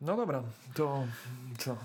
[0.00, 0.42] No dobra,
[0.74, 1.04] to
[1.58, 1.76] co?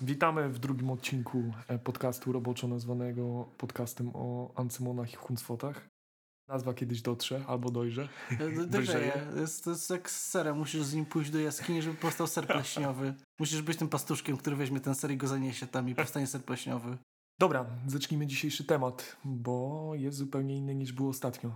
[0.00, 5.88] Witamy w drugim odcinku e, podcastu roboczo nazwanego podcastem o ancymonach i huncwotach.
[6.48, 8.08] Nazwa kiedyś dotrze albo dojrze.
[8.38, 9.26] D- Dojrzeje.
[9.36, 10.58] Jest, to jest jak z serem.
[10.58, 13.14] Musisz z nim pójść do jaskini, żeby powstał ser pleśniowy.
[13.38, 16.44] Musisz być tym pastuszkiem, który weźmie ten ser i go zaniesie tam i powstanie ser
[16.44, 16.98] pleśniowy.
[17.38, 21.50] Dobra, zacznijmy dzisiejszy temat, bo jest zupełnie inny niż było ostatnio.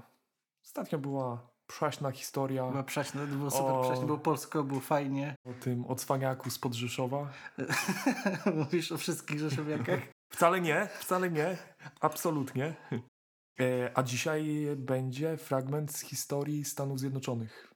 [0.65, 3.83] Ostatnio była przaśna historia Była przaśna, było super O.
[3.83, 5.35] przaśne, było polsko, było fajnie.
[5.45, 7.31] o tym odswaniaku spod Rzeszowa.
[8.57, 10.01] Mówisz o wszystkich rzeszowiakach?
[10.35, 11.59] Wcale nie, wcale nie,
[12.01, 12.75] absolutnie.
[13.61, 17.73] E, A dzisiaj będzie fragment z historii Stanów Zjednoczonych.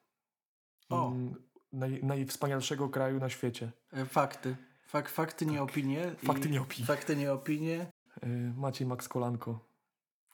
[0.91, 1.09] O.
[1.09, 1.35] Mm,
[1.73, 3.73] Naj, najwspanialszego kraju na świecie.
[3.93, 4.57] E, Fakty.
[4.87, 6.15] Fak, fakty, nie opinie.
[6.23, 6.87] I- Fakty, nie opinie.
[6.87, 7.87] Fakty, nie opinie.
[8.23, 8.27] E,
[8.57, 9.68] Maciej Max Kolanko.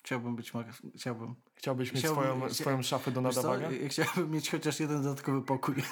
[0.04, 0.52] Chciałbym być...
[0.96, 1.34] Chciałbym.
[1.54, 3.20] Chciałbyś mieć Chciałbym- swoją, chcia- swoją szafę do co?
[3.20, 3.70] nadawania?
[3.70, 5.74] Ja Chciałbym mieć chociaż jeden dodatkowy pokój.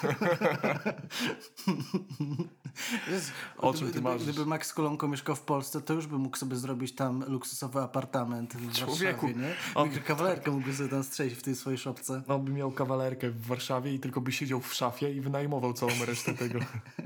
[3.57, 4.23] O czym ty gdyby, marzysz?
[4.27, 8.53] gdyby Max Kolonko mieszkał w Polsce, to już by mógł sobie zrobić tam luksusowy apartament
[8.53, 9.55] w Człowieku, Warszawie, nie?
[9.75, 12.23] on- Mikrokawalerkę mógłby sobie tam strzelić w tej swojej szopce.
[12.27, 15.91] On by miał kawalerkę w Warszawie i tylko by siedział w szafie i wynajmował całą
[16.05, 16.59] resztę tego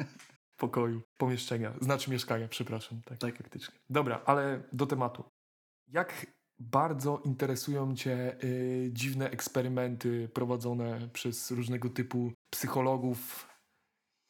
[0.57, 3.01] pokoju, pomieszczenia, znaczy mieszkania, przepraszam.
[3.05, 3.37] Tak, Tak.
[3.37, 3.75] faktycznie.
[3.89, 5.23] Dobra, ale do tematu.
[5.87, 6.25] Jak
[6.59, 13.47] bardzo interesują Cię y, dziwne eksperymenty prowadzone przez różnego typu psychologów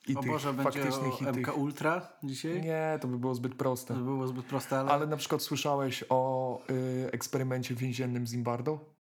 [0.07, 1.57] i o tych Boże, będzie faktycznych o i MK.
[1.57, 2.61] Ultra dzisiaj?
[2.61, 3.93] Nie, to by było zbyt To proste.
[3.93, 4.91] by było zbyt proste, ale...
[4.91, 8.96] Ale na przykład słyszałeś o y, eksperymencie więziennym Zimbardo?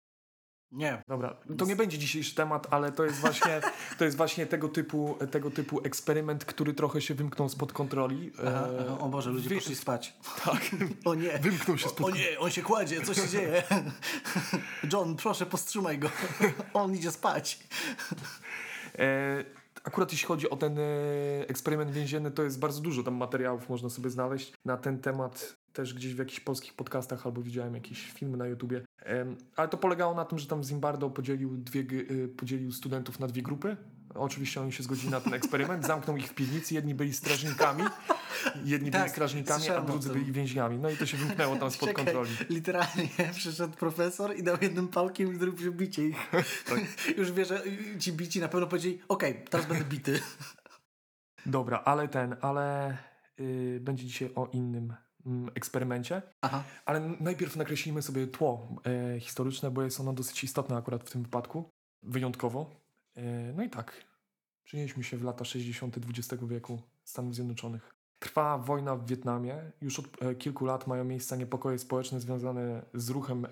[0.71, 1.03] Nie.
[1.07, 3.61] Dobra, to nie będzie dzisiejszy temat, ale to jest właśnie,
[3.97, 8.31] to jest właśnie tego, typu, tego typu eksperyment, który trochę się wymknął spod kontroli.
[8.47, 10.13] Aha, aha, o Boże, ludzie wy- poszli spać.
[10.45, 10.61] Tak,
[11.05, 11.39] O nie.
[11.39, 13.63] wymknął się O, spod o nie, on się kładzie, co się dzieje?
[14.93, 16.09] John, proszę, powstrzymaj go.
[16.73, 17.59] On idzie spać.
[18.99, 19.45] E,
[19.83, 20.83] akurat jeśli chodzi o ten e,
[21.47, 25.55] eksperyment więzienny, to jest bardzo dużo tam materiałów można sobie znaleźć na ten temat.
[25.75, 28.81] Też gdzieś w jakichś polskich podcastach albo widziałem jakieś filmy na YouTubie.
[29.55, 33.41] Ale to polegało na tym, że tam Zimbardo podzielił, dwie, y, podzielił studentów na dwie
[33.41, 33.77] grupy.
[34.13, 35.85] Oczywiście oni się zgodzili na ten eksperyment.
[35.85, 36.73] Zamknął ich w piwnicy.
[36.73, 37.83] Jedni byli strażnikami,
[38.63, 40.77] jedni byli Tak, strażnikami, a drudzy byli więźniami.
[40.77, 42.31] No i to się wymknęło tam spod Czekaj, kontroli.
[42.49, 46.17] literalnie przyszedł profesor i dał jednym pałkiem i zrobił bicie ich.
[46.65, 46.79] Tak.
[47.17, 47.63] Już wie, że
[47.99, 50.19] ci bici na pewno powiedzieli, okej, teraz będę bity.
[51.45, 52.97] Dobra, ale ten, ale
[53.39, 54.93] y, będzie dzisiaj o innym
[55.55, 56.21] eksperymencie.
[56.41, 56.63] Aha.
[56.85, 58.67] Ale najpierw nakreślimy sobie tło
[59.15, 61.69] e, historyczne, bo jest ono dosyć istotne akurat w tym wypadku,
[62.03, 62.69] wyjątkowo.
[63.15, 64.05] E, no i tak,
[64.63, 65.97] przenieśmy się w lata 60.
[65.97, 67.95] XX wieku Stanów Zjednoczonych.
[68.19, 69.71] Trwa wojna w Wietnamie.
[69.81, 73.49] Już od e, kilku lat mają miejsce niepokoje społeczne związane z ruchem e,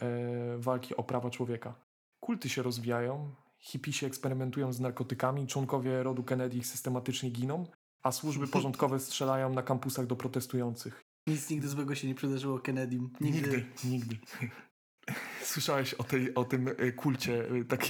[0.57, 1.73] walki o prawa człowieka.
[2.19, 7.65] Kulty się rozwijają, hipisi eksperymentują z narkotykami, członkowie rodu Kennedy systematycznie giną,
[8.03, 11.03] a służby porządkowe strzelają na kampusach do protestujących.
[11.27, 13.09] Nic nigdy złego się nie przydarzyło Kennedym.
[13.21, 14.17] Nigdy, nigdy.
[15.41, 17.85] Słyszałeś o, tej, o tym e, kulcie, tak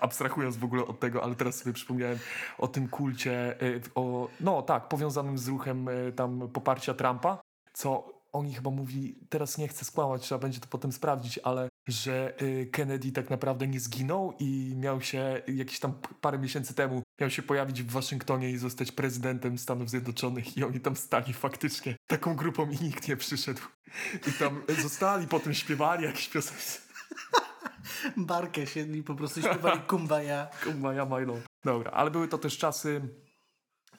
[0.00, 2.18] abstrahując w ogóle od tego, ale teraz sobie przypomniałem
[2.58, 7.40] o tym kulcie, e, o, no tak, powiązanym z ruchem tam poparcia Trumpa,
[7.72, 12.34] co oni chyba mówili, teraz nie chcę skłamać, trzeba będzie to potem sprawdzić, ale że
[12.38, 17.30] e, Kennedy tak naprawdę nie zginął i miał się jakieś tam parę miesięcy temu miał
[17.30, 22.36] się pojawić w Waszyngtonie i zostać prezydentem Stanów Zjednoczonych i oni tam stali faktycznie taką
[22.36, 23.60] grupą i nikt nie przyszedł.
[24.28, 26.90] I tam zostali, potem śpiewali jakieś piosenki.
[28.16, 30.46] Barkę siedli, po prostu śpiewali kumbaya.
[30.64, 31.36] Kumbaya Milo.
[31.64, 33.00] Dobra, ale były to też czasy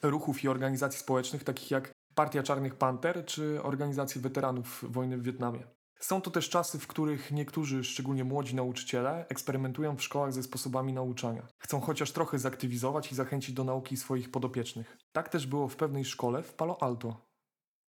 [0.02, 5.66] ruchów i organizacji społecznych, takich jak Partia Czarnych Panter czy organizacje weteranów wojny w Wietnamie.
[6.00, 10.92] Są to też czasy, w których niektórzy, szczególnie młodzi nauczyciele, eksperymentują w szkołach ze sposobami
[10.92, 11.46] nauczania.
[11.58, 14.96] Chcą chociaż trochę zaktywizować i zachęcić do nauki swoich podopiecznych.
[15.12, 17.26] Tak też było w pewnej szkole w Palo Alto,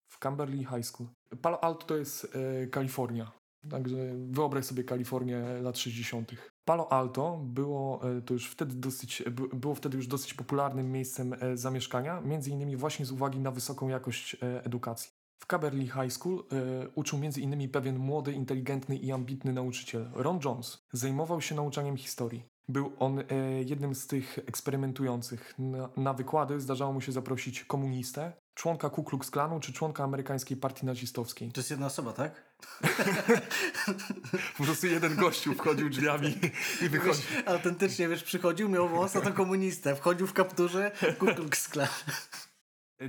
[0.08, 1.08] w Camberley High School.
[1.42, 3.32] Palo Alto to jest e, Kalifornia.
[3.70, 3.96] Także
[4.28, 6.32] wyobraź sobie Kalifornię lat 60.
[6.64, 11.34] Palo Alto było, e, to już wtedy dosyć, by- było wtedy już dosyć popularnym miejscem
[11.40, 15.10] e, zamieszkania, między innymi właśnie z uwagi na wysoką jakość e, edukacji.
[15.38, 20.40] W Caberly High School e, uczył między innymi pewien młody, inteligentny i ambitny nauczyciel, Ron
[20.44, 20.84] Jones.
[20.92, 22.42] Zajmował się nauczaniem historii.
[22.68, 23.24] Był on e,
[23.66, 25.54] jednym z tych eksperymentujących.
[25.96, 30.86] Na wykłady zdarzało mu się zaprosić komunistę, członka Ku Klux Klanu czy członka amerykańskiej partii
[30.86, 31.52] nazistowskiej.
[31.52, 32.42] To jest jedna osoba, tak?
[34.58, 36.38] Po prostu jeden gościu wchodził drzwiami
[36.82, 37.22] i wychodził.
[37.30, 39.96] Wiesz, autentycznie, wiesz, przychodził, miał włos, a to komunistę.
[39.96, 41.88] Wchodził w kapturze, Ku Klux Klan.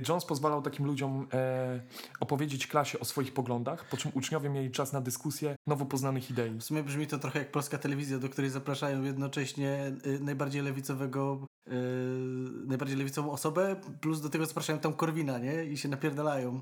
[0.08, 1.80] Jones pozwalał takim ludziom e,
[2.20, 6.58] opowiedzieć klasie o swoich poglądach, po czym uczniowie mieli czas na dyskusję nowo poznanych idei.
[6.58, 11.46] W sumie brzmi to trochę jak polska telewizja, do której zapraszają jednocześnie y, najbardziej lewicowego,
[11.68, 11.72] y,
[12.66, 15.64] najbardziej lewicową osobę, plus do tego zapraszają tam Korwina, nie?
[15.64, 16.60] I się napierdalają.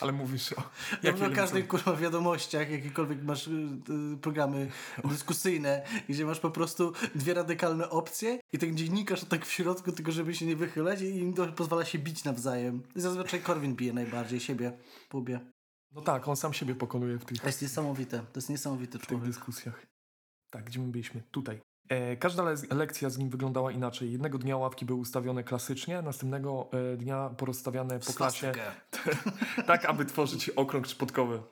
[0.00, 0.62] Ale mówisz o...
[1.02, 3.68] Ja mówię o każdych kurwa wiadomościach, jakiekolwiek masz y,
[4.22, 4.70] programy
[5.04, 10.12] dyskusyjne, gdzie masz po prostu dwie radykalne opcje i ten dziennikarz tak w środku, tylko
[10.12, 12.51] żeby się nie wychylać i im to pozwala się bić nawzajem.
[12.96, 14.72] I zazwyczaj Korwin bije najbardziej siebie
[15.10, 15.40] w łbie.
[15.92, 18.18] No tak, on sam siebie pokonuje w tych, To jest niesamowite.
[18.18, 19.26] To jest niesamowity w tych człowiek.
[19.26, 19.86] dyskusjach.
[20.50, 21.22] Tak, gdzie my byliśmy?
[21.30, 21.60] Tutaj.
[21.88, 24.12] E, każda le lekcja z nim wyglądała inaczej.
[24.12, 28.52] Jednego dnia ławki były ustawione klasycznie, następnego e, dnia porozstawiane po klasie
[29.66, 31.42] tak, aby tworzyć okrąg szpotkowy.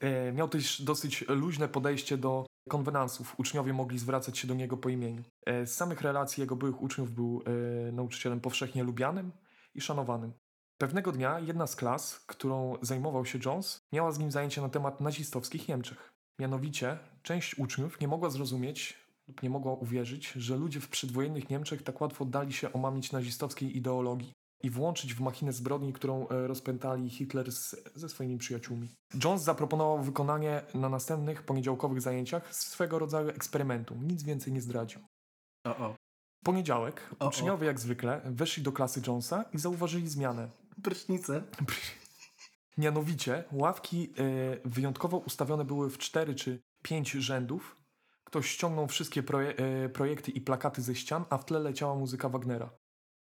[0.00, 3.34] E, miał też dosyć luźne podejście do konwenansów.
[3.38, 5.22] Uczniowie mogli zwracać się do niego po imieniu.
[5.46, 7.42] E, z samych relacji jego byłych uczniów był
[7.88, 9.32] e, nauczycielem powszechnie lubianym
[9.74, 10.32] i szanowanym.
[10.80, 15.00] Pewnego dnia jedna z klas, którą zajmował się Jones, miała z nim zajęcie na temat
[15.00, 16.12] nazistowskich Niemczech.
[16.38, 18.98] Mianowicie, część uczniów nie mogła zrozumieć
[19.28, 23.76] lub nie mogła uwierzyć, że ludzie w przedwojennych Niemczech tak łatwo dali się omamić nazistowskiej
[23.76, 24.32] ideologii
[24.62, 28.88] i włączyć w machinę zbrodni, którą e, rozpętali Hitler z, ze swoimi przyjaciółmi.
[29.24, 33.94] Jones zaproponował wykonanie na następnych poniedziałkowych zajęciach swego rodzaju eksperymentu.
[33.94, 35.00] Nic więcej nie zdradził.
[35.66, 35.94] O, o.
[36.44, 37.28] Poniedziałek O, o.
[37.28, 40.59] uczniowie jak zwykle weszli do klasy Jonesa i zauważyli zmianę.
[40.82, 41.42] Prysznice.
[42.78, 47.76] Mianowicie ławki e, wyjątkowo ustawione były w cztery czy pięć rzędów.
[48.24, 52.28] Ktoś ściągnął wszystkie proje e, projekty i plakaty ze ścian, a w tle leciała muzyka
[52.28, 52.70] Wagnera.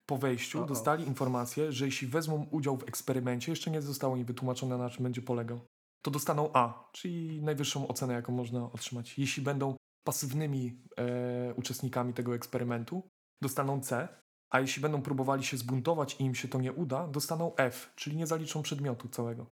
[0.05, 0.65] Po wejściu O, o.
[0.65, 5.03] dostali informację, że jeśli wezmą udział w eksperymencie, jeszcze nie zostało im wytłumaczone na czym
[5.03, 5.59] będzie polegał,
[6.01, 9.17] to dostaną A, czyli najwyższą ocenę, jaką można otrzymać.
[9.17, 13.09] Jeśli będą pasywnymi e, uczestnikami tego eksperymentu,
[13.41, 14.07] dostaną C,
[14.49, 18.17] a jeśli będą próbowali się zbuntować i im się to nie uda, dostaną F, czyli
[18.17, 19.45] nie zaliczą przedmiotu całego.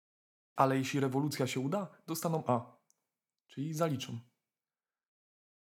[0.55, 2.77] Ale jeśli rewolucja się uda, dostaną A,
[3.47, 4.19] czyli zaliczą.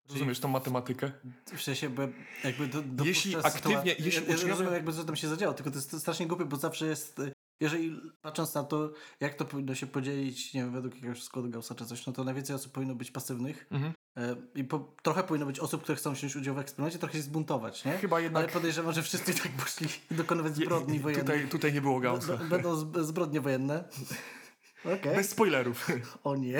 [0.08, 1.12] Rozumiesz tą matematykę?
[1.56, 2.02] W sensie, bo
[2.44, 5.76] jakby do, dopuszcza Jeśli aktywnie- jeśli ja, rozumiem jakby co tam się zadziało, tylko to
[5.76, 7.20] jest strasznie głupie, bo zawsze jest,
[7.60, 11.74] jeżeli patrząc na to, jak to powinno się podzielić, nie wiem, według jakiegoś składu Gaussa
[11.74, 13.92] czy coś, no to najwięcej osób powinno być pasywnych Mhm.
[14.16, 17.22] E, i po, trochę powinno być osób, które chcą wziąć udział w eksperymencie, trochę się
[17.22, 17.92] zbuntować, nie?
[17.92, 21.24] Chyba jednak Ale podejrzewam, że wszyscy tak poszli dokonywać zbrodni je- wojennych.
[21.26, 22.36] tutaj, tutaj nie było Gaussa.
[22.36, 23.84] Będą zbrodnie wojenne.
[24.98, 25.16] Okej.
[25.16, 25.86] Bez spoilerów.
[26.24, 26.58] O nie.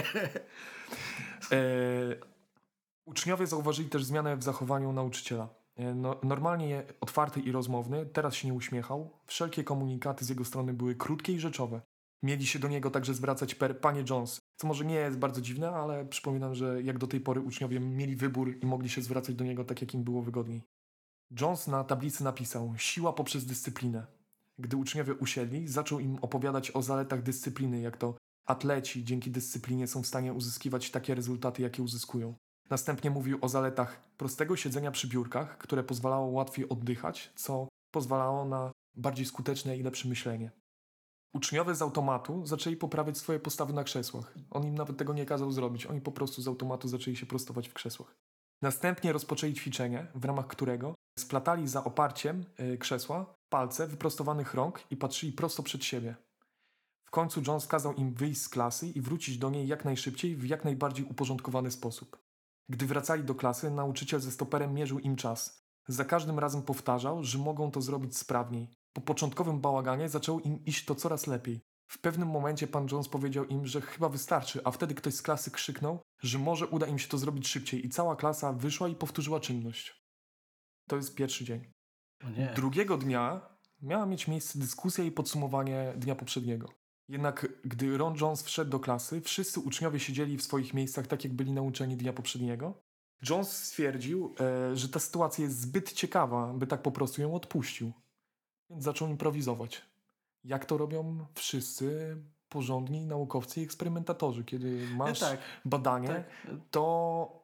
[1.52, 1.62] E,
[3.04, 5.48] uczniowie zauważyli też zmianę w zachowaniu nauczyciela.
[5.76, 9.10] E, no, normalnie otwarty i rozmowny, teraz się nie uśmiechał.
[9.26, 11.80] Wszelkie komunikaty z jego strony były krótkie i rzeczowe.
[12.22, 15.70] Mieli się do niego także zwracać per panie Jones, co może nie jest bardzo dziwne,
[15.70, 19.44] ale przypominam, że jak do tej pory uczniowie mieli wybór i mogli się zwracać do
[19.44, 20.62] niego tak, jak im było wygodniej.
[21.40, 24.06] Jones na tablicy napisał siła poprzez dyscyplinę.
[24.58, 28.14] Gdy uczniowie usiedli, zaczął im opowiadać o zaletach dyscypliny, jak to
[28.46, 32.34] atleci dzięki dyscyplinie są w stanie uzyskiwać takie rezultaty, jakie uzyskują.
[32.70, 38.72] Następnie mówił o zaletach prostego siedzenia przy biurkach, które pozwalało łatwiej oddychać, co pozwalało na
[38.94, 40.50] bardziej skuteczne i lepsze myślenie.
[41.32, 44.34] Uczniowie z automatu zaczęli poprawiać swoje postawy na krzesłach.
[44.50, 47.68] On im nawet tego nie kazał zrobić, oni po prostu z automatu zaczęli się prostować
[47.68, 48.16] w krzesłach.
[48.62, 54.96] Następnie rozpoczęli ćwiczenie, w ramach którego splatali za oparciem y, krzesła palce wyprostowanych rąk i
[54.96, 56.16] patrzyli prosto przed siebie.
[57.04, 60.46] W końcu Jones kazał im wyjść z klasy i wrócić do niej jak najszybciej w
[60.46, 62.18] jak najbardziej uporządkowany sposób.
[62.68, 65.62] Gdy wracali do klasy, nauczyciel ze stoperem mierzył im czas.
[65.88, 68.68] Za każdym razem powtarzał, że mogą to zrobić sprawniej.
[68.92, 71.60] Po początkowym bałaganie zaczęło im iść to coraz lepiej.
[71.88, 75.50] W pewnym momencie pan Jones powiedział im, że chyba wystarczy, a wtedy ktoś z klasy
[75.50, 79.40] krzyknął, że może uda im się to zrobić szybciej i cała klasa wyszła i powtórzyła
[79.40, 80.02] czynność.
[80.88, 81.72] To jest pierwszy dzień.
[82.54, 83.40] Drugiego dnia
[83.82, 86.68] miała mieć miejsce dyskusja i podsumowanie dnia poprzedniego.
[87.08, 91.32] Jednak gdy Ron Jones wszedł do klasy, wszyscy uczniowie siedzieli w swoich miejscach tak, jak
[91.32, 92.82] byli nauczeni dnia poprzedniego.
[93.30, 97.92] Jones stwierdził, e, że ta sytuacja jest zbyt ciekawa, by tak po prostu ją odpuścił.
[98.72, 99.82] Więc zaczął improwizować.
[100.44, 102.16] Jak to robią wszyscy
[102.48, 104.44] porządni naukowcy i eksperymentatorzy.
[104.44, 106.24] Kiedy masz tak, badanie, tak.
[106.70, 107.42] to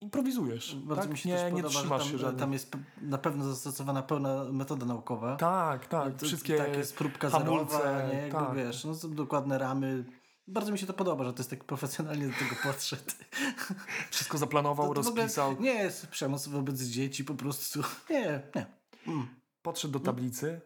[0.00, 0.76] improwizujesz.
[0.76, 1.10] Bardzo tak?
[1.10, 2.40] mi się nie, też nie podoba, trzymasz że się tam, żadnych.
[2.40, 5.36] tam jest na pewno zastosowana pełna metoda naukowa.
[5.36, 6.16] Tak, tak.
[6.16, 8.18] To- Wszystkie Tak, jest próbka hamulce, zerowa, nie?
[8.18, 8.54] Jakby, tak.
[8.56, 10.04] wiesz, no, dokładne ramy.
[10.46, 13.02] Bardzo mi się to podoba, że to jest tak profesjonalnie do tego podszedł.
[14.10, 15.60] wszystko zaplanował, To- to rozpisał.
[15.60, 17.80] Nie jest przemoc wobec dzieci, po prostu.
[18.10, 18.66] Nie, nie.
[19.06, 19.41] Mm.
[19.62, 20.60] Podszedł do tablicy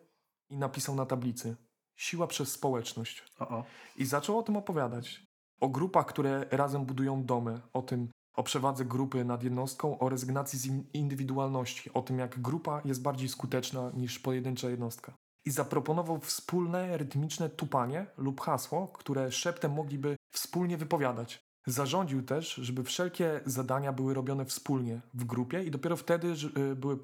[0.50, 1.56] i napisał na tablicy
[1.96, 3.24] Siła przez społeczność.
[3.38, 3.64] O, o.
[3.96, 5.22] I zaczął o tym opowiadać.
[5.60, 10.58] O grupach, które razem budują domy, o tym, o przewadze grupy nad jednostką, o rezygnacji
[10.58, 15.12] z in- indywidualności, o tym, jak grupa jest bardziej skuteczna niż pojedyncza jednostka.
[15.44, 21.38] i zaproponował wspólne rytmiczne tupanie lub hasło, które szeptem mogliby wspólnie wypowiadać.
[21.66, 26.98] Zarządził też, żeby wszelkie zadania były robione wspólnie, w grupie i dopiero wtedy y, były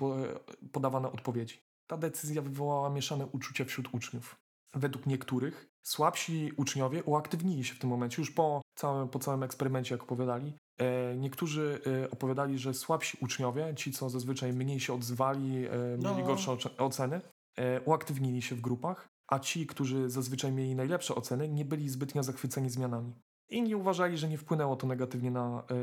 [0.73, 1.59] podawane odpowiedzi.
[1.87, 4.37] Ta decyzja wywołała mieszane uczucia wśród uczniów.
[4.75, 9.95] Według niektórych słabsi uczniowie uaktywnili się w tym momencie, już po całym, po całym eksperymencie,
[9.95, 10.55] jak opowiadali.
[10.79, 16.21] E, niektórzy e, opowiadali, że słabsi uczniowie, ci co zazwyczaj mniej się odzwali, e, mieli
[16.21, 16.25] no.
[16.25, 17.21] gorsze oceny,
[17.57, 22.23] e, uaktywnili się w grupach, a ci, którzy zazwyczaj mieli najlepsze oceny, nie byli zbytnio
[22.23, 23.15] zachwyceni zmianami.
[23.49, 25.75] Inni uważali, że nie wpłynęło to negatywnie na e,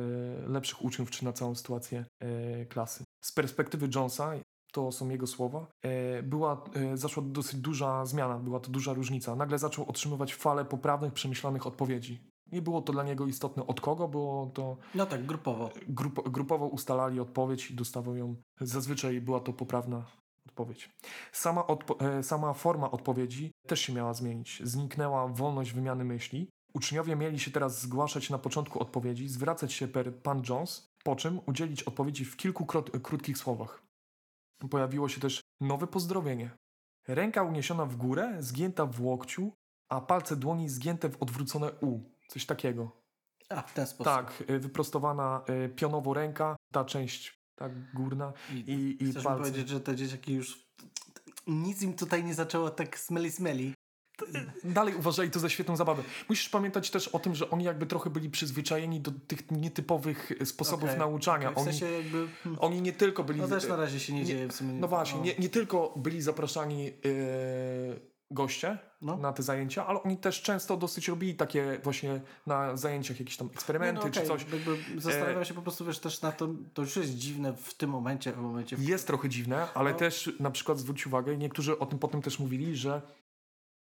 [0.47, 3.03] lepszych uczniów czy na całą sytuację e, klasy.
[3.21, 4.33] Z perspektywy Jonesa,
[4.71, 9.35] to są jego słowa, e, była, e, zaszła dosyć duża zmiana, była to duża różnica.
[9.35, 12.29] Nagle zaczął otrzymywać falę poprawnych, przemyślanych odpowiedzi.
[12.51, 14.77] Nie było to dla niego istotne od kogo, było to...
[14.95, 15.69] No tak, grupowo.
[15.87, 18.35] Grup, grupowo ustalali odpowiedź i dostawał ją.
[18.61, 20.05] Zazwyczaj była to poprawna
[20.47, 20.89] odpowiedź.
[21.31, 24.61] Sama, odpo e, sama forma odpowiedzi też się miała zmienić.
[24.63, 26.49] Zniknęła wolność wymiany myśli.
[26.73, 31.39] Uczniowie mieli się teraz zgłaszać na początku odpowiedzi, zwracać się per pan Jones, po czym
[31.45, 32.65] udzielić odpowiedzi w kilku
[33.03, 33.88] krótkich słowach.
[34.69, 36.51] Pojawiło się też nowe pozdrowienie.
[37.07, 39.53] Ręka uniesiona w górę, zgięta w łokciu,
[39.89, 41.99] a palce dłoni zgięte w odwrócone U.
[42.27, 42.91] Coś takiego.
[43.49, 44.13] A, w ten sposób.
[44.13, 49.39] Tak, y, wyprostowana y, pionowo ręka, ta część tak górna i, i, i Chcesz palce.
[49.43, 50.69] powiedzieć, że te dzieciaki już
[51.47, 53.73] nic im tutaj nie zaczęło tak smeli smeli
[54.63, 56.03] dalej uważali to za świetną zabawę.
[56.29, 60.89] Musisz pamiętać też o tym, że oni jakby trochę byli przyzwyczajeni do tych nietypowych sposobów
[60.89, 61.49] okay, nauczania.
[61.51, 61.63] Okay.
[61.63, 62.27] W sensie oni, jakby...
[62.43, 62.61] Hmm.
[62.61, 63.41] oni nie tylko byli...
[63.41, 64.73] No też na razie się nie, nie dzieje w sumie.
[64.73, 65.25] No właśnie, no.
[65.25, 69.17] Nie, nie tylko byli zapraszani yy, goście no.
[69.17, 73.49] na te zajęcia, ale oni też często dosyć robili takie właśnie na zajęciach jakieś tam
[73.53, 74.11] eksperymenty no, okay.
[74.11, 74.41] czy coś.
[74.41, 77.89] Jakby zastanawiam się po prostu wiesz też na to, to już jest dziwne w tym
[77.89, 78.31] momencie.
[78.31, 78.87] W momencie w...
[78.87, 79.97] Jest trochę dziwne, ale no.
[79.97, 83.01] też na przykład zwróć uwagę, niektórzy o tym potem też mówili, że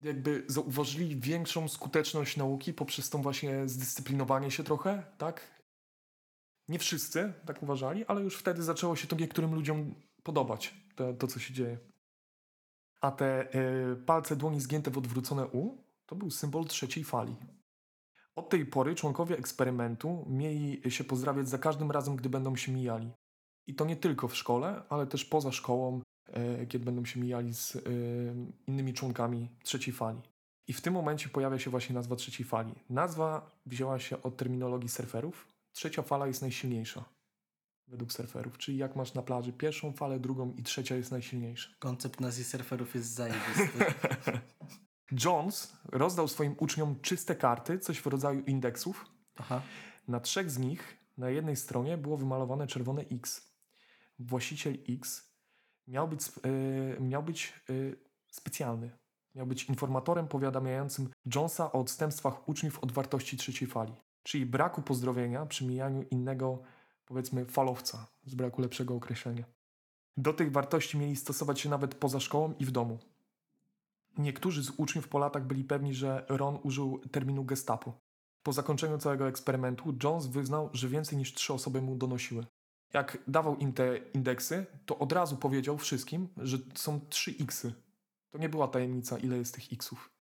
[0.01, 5.61] jakby zauważyli większą skuteczność nauki poprzez tą właśnie zdyscyplinowanie się trochę, tak?
[6.67, 11.27] Nie wszyscy tak uważali, ale już wtedy zaczęło się to niektórym ludziom podobać, to, to
[11.27, 11.77] co się dzieje.
[13.01, 13.55] A te
[13.91, 17.35] y, palce dłoni zgięte w odwrócone U to był symbol trzeciej fali.
[18.35, 23.11] Od tej pory członkowie eksperymentu mieli się pozdrawiać za każdym razem, gdy będą się mijali.
[23.67, 26.01] I to nie tylko w szkole, ale też poza szkołą,
[26.69, 27.79] kiedy będą się mijali z e,
[28.67, 30.21] innymi członkami trzeciej fali.
[30.67, 32.73] I w tym momencie pojawia się właśnie nazwa trzeciej fali.
[32.89, 35.47] Nazwa wzięła się od terminologii surferów.
[35.71, 37.05] Trzecia fala jest najsilniejsza
[37.87, 38.57] według surferów.
[38.57, 41.69] Czyli jak masz na plaży pierwszą falę, drugą i trzecia jest najsilniejsza.
[41.79, 43.85] Koncept nazwy surferów jest zajebisty.
[45.25, 49.05] Jones rozdał swoim uczniom czyste karty, coś w rodzaju indeksów.
[49.35, 49.61] Aha.
[50.07, 53.51] Na trzech z nich na jednej stronie było wymalowane czerwone X.
[54.19, 55.31] Właściciel X
[55.87, 57.97] miał być, yy, miał być yy,
[58.31, 58.89] specjalny.
[59.35, 65.45] Miał być informatorem powiadamiającym Jonesa o odstępstwach uczniów od wartości trzeciej fali, czyli braku pozdrowienia
[65.45, 66.59] przy mijaniu innego,
[67.05, 69.43] powiedzmy, falowca, z braku lepszego określenia.
[70.17, 72.99] Do tych wartości mieli stosować się nawet poza szkołą i w domu.
[74.17, 77.93] Niektórzy z uczniów po latach byli pewni, że Ron użył terminu gestapo.
[78.43, 82.45] Po zakończeniu całego eksperymentu Jones wyznał, że więcej niż trzy osoby mu donosiły.
[82.93, 87.73] Jak dawał im te indeksy, to od razu powiedział wszystkim, że są trzy xy.
[88.29, 90.11] To nie była tajemnica, ile jest tych xów.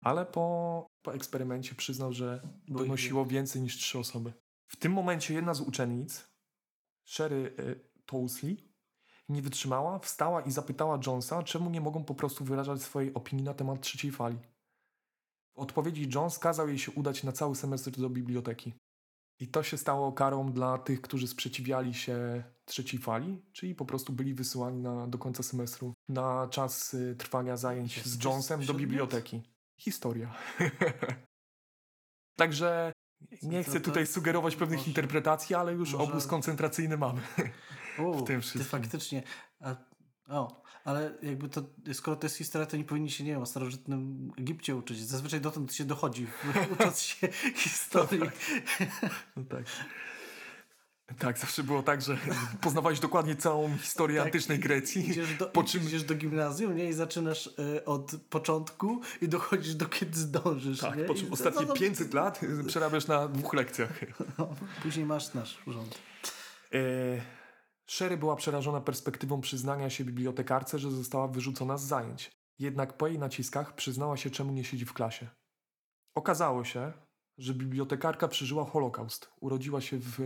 [0.00, 4.32] Ale po, po eksperymencie przyznał, że donosiło więcej niż trzy osoby.
[4.66, 6.28] W tym momencie jedna z uczennic,
[7.04, 8.76] Sherry y, Tousley,
[9.28, 13.54] nie wytrzymała, wstała i zapytała Jonesa, czemu nie mogą po prostu wyrażać swojej opinii na
[13.54, 14.38] temat trzeciej fali.
[15.54, 18.72] W odpowiedzi Jones kazał jej się udać na cały semestr do biblioteki.
[19.40, 24.12] I to się stało karą dla tych, którzy sprzeciwiali się trzeciej fali, czyli po prostu
[24.12, 29.42] byli wysyłani na, do końca semestru na czas y, trwania zajęć z Jonesem do biblioteki.
[29.80, 30.34] Historia.
[32.38, 32.92] Także
[33.42, 37.20] nie chcę tutaj sugerować pewnych interpretacji, ale już obóz koncentracyjny mamy.
[38.22, 38.80] w tym wszystkim.
[38.80, 39.22] faktycznie.
[39.60, 39.76] A,
[40.28, 43.46] o, ale jakby to, skoro to jest historia, to nie powinni się, nie wiem, o
[43.46, 45.00] starożytnym Egipcie uczyć.
[45.00, 46.26] Zazwyczaj dotąd się dochodzi,
[46.78, 48.20] ucząc się historii.
[48.20, 48.34] No tak.
[49.36, 49.64] No tak.
[51.18, 52.18] Tak, zawsze było tak, że
[52.60, 55.10] poznawałeś dokładnie całą historię tak, antycznej Grecji.
[55.10, 55.82] Idziesz do, po czym...
[55.82, 56.88] idziesz do gimnazjum nie?
[56.88, 60.80] i zaczynasz y, od początku i dochodzisz do kiedy zdążysz.
[60.80, 61.04] Tak, nie?
[61.04, 64.00] po czym I ostatnie no, no, 500 lat przerabiasz na dwóch lekcjach.
[64.38, 65.98] No, później masz nasz urząd.
[66.72, 66.78] E,
[67.86, 72.30] Sherry była przerażona perspektywą przyznania się bibliotekarce, że została wyrzucona z zajęć.
[72.58, 75.28] Jednak po jej naciskach przyznała się, czemu nie siedzi w klasie.
[76.14, 76.92] Okazało się,
[77.38, 79.30] że bibliotekarka przeżyła Holokaust.
[79.40, 80.18] Urodziła się w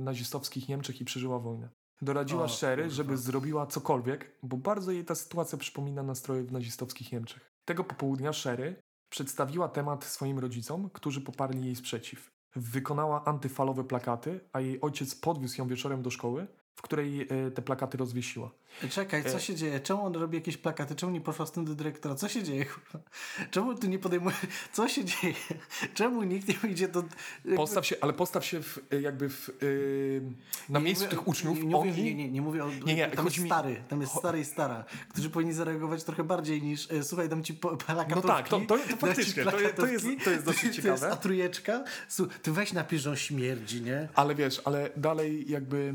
[0.00, 1.68] nazistowskich Niemczech i przeżyła wojnę.
[2.02, 7.12] Doradziła O, Sherry, żeby zrobiła cokolwiek, bo bardzo jej ta sytuacja przypomina nastroje w nazistowskich
[7.12, 7.52] Niemczech.
[7.64, 12.30] Tego popołudnia Sherry przedstawiła temat swoim rodzicom, którzy poparli jej sprzeciw.
[12.56, 17.62] Wykonała antyfalowe plakaty, a jej ojciec podwiózł ją wieczorem do szkoły, w której e, te
[17.62, 18.50] plakaty rozwiesiła.
[18.90, 19.80] Czekaj, co E- się dzieje?
[19.80, 20.94] Czemu on robi jakieś plakaty?
[20.94, 22.14] Czemu nie poszła z tym do dyrektora?
[22.14, 22.66] Co się dzieje?
[23.50, 24.36] Czemu tu nie podejmuje?
[24.72, 25.34] Co się dzieje?
[25.94, 27.04] Czemu nikt nie idzie do...
[27.56, 29.52] Postaw się, ale postaw się w, e, jakby w, e,
[30.72, 31.58] na Nie miejscu mówię- tych uczniów.
[31.58, 32.70] Nie, nie, mówię, oni, nie, nie, nie mówię o...
[32.86, 36.24] Nie, nie, tam jest mi- stary, tam jest stary i stara, którzy powinni zareagować trochę
[36.24, 38.14] bardziej niż e, słuchaj, dam ci plakatówki.
[38.14, 40.76] No tak, to- to- to faktycznie, to jest- to jest- to jest dosyć To jest
[41.02, 41.10] ciekawe.
[41.10, 41.84] a trójeczka?
[42.42, 44.08] Ty weź napisz, że on śmierdzi, nie?
[44.14, 45.94] Ale wiesz, ale dalej jakby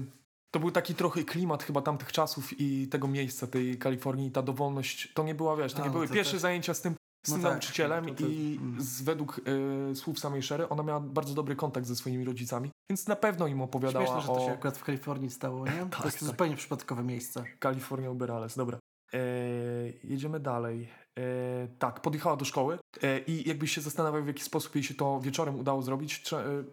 [0.55, 5.13] to był taki trochę klimat chyba tamtych czasów i tego miejsca, tej Kalifornii, ta dowolność,
[5.13, 6.95] to nie była, wiesz, to A, nie no były to pierwsze też- zajęcia z tym,
[7.27, 8.81] z No tym tak, nauczycielem to- to- i mm.
[8.81, 9.41] z, według
[9.91, 13.47] e, słów samej Sherry, ona miała bardzo dobry kontakt ze swoimi rodzicami, więc na pewno
[13.47, 15.71] im opowiadała Śmieszne, że to się o akurat w Kalifornii stało, nie?
[15.91, 16.27] Tak, to jest tak.
[16.29, 17.43] zupełnie przypadkowe miejsce.
[17.59, 18.57] Kalifornia Uberales.
[18.57, 18.79] Dobra.
[19.13, 19.19] E,
[20.03, 20.89] jedziemy dalej.
[21.19, 24.93] E, tak, podjechała do szkoły e, i jakbyś się zastanawiał, w jaki sposób jej się
[24.93, 26.21] to wieczorem udało zrobić.
[26.23, 26.63] Trze- e,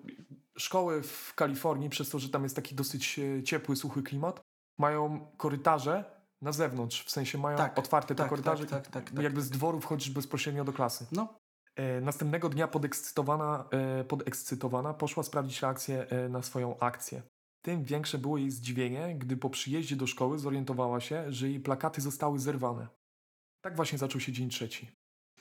[0.59, 4.41] szkoły w Kalifornii, przez to, że tam jest taki dosyć e, ciepły, suchy klimat,
[4.79, 6.05] mają korytarze
[6.43, 9.25] na zewnątrz, w sensie mają Tak, otwarte te tak, korytarze tak, tak, tak, tak.
[9.25, 11.07] jakby z dworu wchodzisz bezpośrednio do klasy.
[11.13, 11.43] No,
[11.77, 17.23] E, następnego dnia podekscytowana, e, podekscytowana poszła sprawdzić reakcję e, na swoją akcję.
[17.63, 22.01] Tym większe było jej zdziwienie, gdy po przyjeździe do szkoły zorientowała się, że jej plakaty
[22.01, 22.89] zostały zerwane.
[23.61, 24.91] Tak właśnie zaczął się dzień trzeci.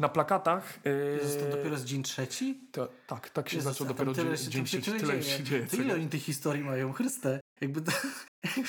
[0.01, 0.79] Na plakatach...
[1.21, 2.59] Jezus, to dopiero z dzień trzeci?
[2.71, 4.91] to, tak, tak się Jezus, zaczął dopiero tyle dzień, trzeci.
[4.91, 5.67] tyle Tyle się dzieje.
[5.73, 6.93] Ile oni tych historii mają?
[6.93, 7.39] Chryste.
[7.61, 7.91] Jakby to,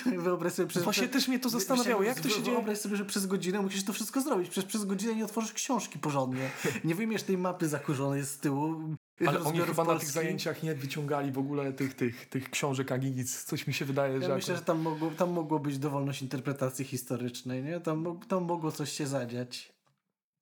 [0.25, 0.83] wyobraź sobie przez...
[0.83, 2.57] Właśnie też mnie to zastanawiało, jak to się dzieje.
[2.57, 4.49] Wyobraź sobie, że przez godzinę musisz to wszystko zrobić.
[4.49, 6.51] Przez, przez godzinę nie otworzysz książki porządnie.
[6.85, 8.97] Nie wyjmiesz tej mapy zakurzonej z tyłu.
[9.27, 10.13] Ale oni chyba na tych Polski.
[10.13, 13.45] zajęciach nie wyciągali w ogóle tych, tych, tych książek ani nic.
[13.45, 14.29] Coś mi się wydaje, że...
[14.29, 17.81] Ja myślę, że akurat- tam mogło, tam mogło być dowolność interpretacji historycznej, nie?
[17.81, 19.73] Tam, tam mogło coś się zadziać.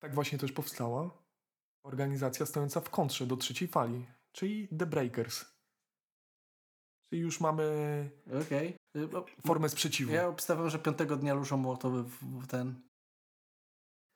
[0.00, 1.10] Tak właśnie też powstała
[1.84, 5.44] organizacja stojąca w kontrze do trzeciej fali, czyli The Breakers.
[7.10, 8.10] Czyli już mamy
[8.42, 8.76] Okej.
[8.96, 10.12] Y, o, formę sprzeciwu.
[10.12, 12.82] Ja obstawiam, że piątego dnia luszą młotowy w, ten...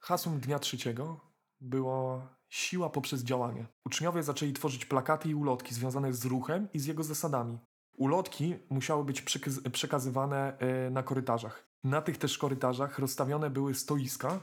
[0.03, 1.21] Hasłem dnia trzeciego
[1.61, 3.67] była siła poprzez działanie.
[3.87, 7.59] Uczniowie zaczęli tworzyć plakaty i ulotki związane z ruchem i z jego zasadami.
[7.97, 11.69] Ulotki musiały być przekaz- przekazywane e, na korytarzach.
[11.85, 14.41] Na tych też korytarzach rozstawione były stoiska,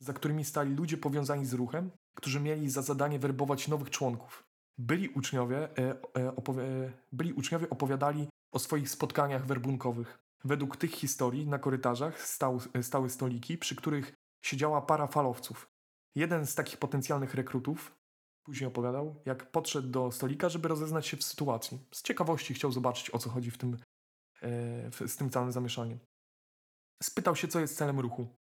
[0.00, 4.44] za którymi stali ludzie powiązani z ruchem, którzy mieli za zadanie werbować nowych członków.
[4.78, 10.18] Byli uczniowie, e, e, e, byli uczniowie opowiadali o swoich spotkaniach werbunkowych.
[10.44, 14.12] Według tych historii na korytarzach stał, stały stoliki, przy których
[14.44, 15.70] siedziała para falowców.
[16.14, 18.00] Jeden z takich potencjalnych rekrutów
[18.42, 21.78] później opowiadał, jak podszedł do stolika, żeby rozeznać się w sytuacji.
[21.94, 23.74] Z ciekawości chciał zobaczyć, o co chodzi w tym,
[24.42, 25.98] e, w, z tym całym zamieszaniem.
[27.02, 28.39] Spytał się, co jest celem ruchu.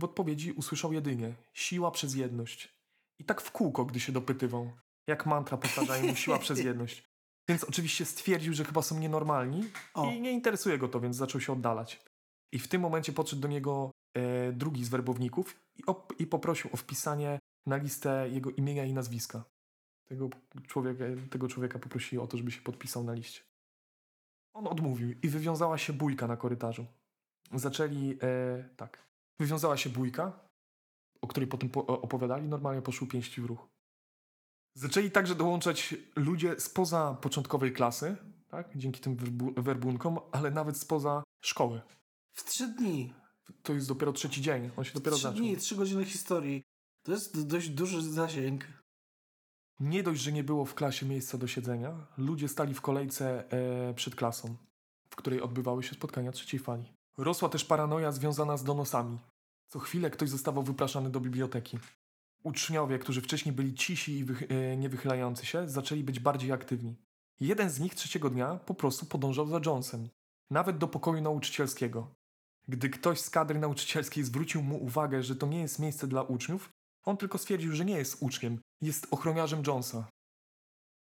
[0.00, 2.74] W odpowiedzi usłyszał jedynie siła przez jedność.
[3.18, 4.72] I tak w kółko, gdy się dopytywał,
[5.06, 7.10] jak mantra powtarzają mu siła przez jedność.
[7.48, 10.10] Więc oczywiście stwierdził, że chyba są nienormalni O.
[10.10, 12.02] i nie interesuje go to, więc zaczął się oddalać.
[12.52, 15.82] I w tym momencie podszedł do niego e, drugi z werbowników i,
[16.18, 19.44] i poprosił o wpisanie na listę jego imienia i nazwiska.
[20.08, 20.30] Tego
[20.66, 23.40] człowieka, tego człowieka poprosili o to, żeby się podpisał na liście.
[24.54, 26.86] On odmówił i wywiązała się bójka na korytarzu.
[27.54, 29.09] Zaczęli, e, tak,
[29.40, 30.48] wywiązała się bójka,
[31.20, 33.68] o której potem opowiadali, normalnie poszły pięści w ruch.
[34.74, 38.16] Zaczęli także dołączać ludzie spoza początkowej klasy,
[38.48, 41.80] tak, dzięki tym werbu, werbunkom, ale nawet spoza szkoły.
[42.32, 43.14] W trzy dni.
[43.62, 45.38] To jest dopiero trzeci dzień, on się dopiero trzy zaczął.
[45.38, 46.62] dni, trzy godziny historii.
[47.02, 48.64] To jest dość duży zasięg.
[49.80, 53.94] Nie dość, że nie było w klasie miejsca do siedzenia, ludzie stali w kolejce e,
[53.94, 54.56] przed klasą,
[55.10, 56.92] w której odbywały się spotkania trzeciej fali.
[57.18, 59.18] Rosła też paranoja związana z donosami.
[59.70, 61.78] Co chwilę ktoś zostawał wypraszany do biblioteki.
[62.42, 66.96] Uczniowie, którzy wcześniej byli cisi i wych- e, niewychylający się, zaczęli być bardziej aktywni.
[67.40, 70.08] Jeden z nich trzeciego dnia po prostu podążał za Jonesem,
[70.50, 72.14] nawet do pokoju nauczycielskiego.
[72.68, 76.70] Gdy ktoś z kadry nauczycielskiej zwrócił mu uwagę, że to nie jest miejsce dla uczniów,
[77.04, 80.08] on tylko stwierdził, że nie jest uczniem, jest ochroniarzem Jonesa.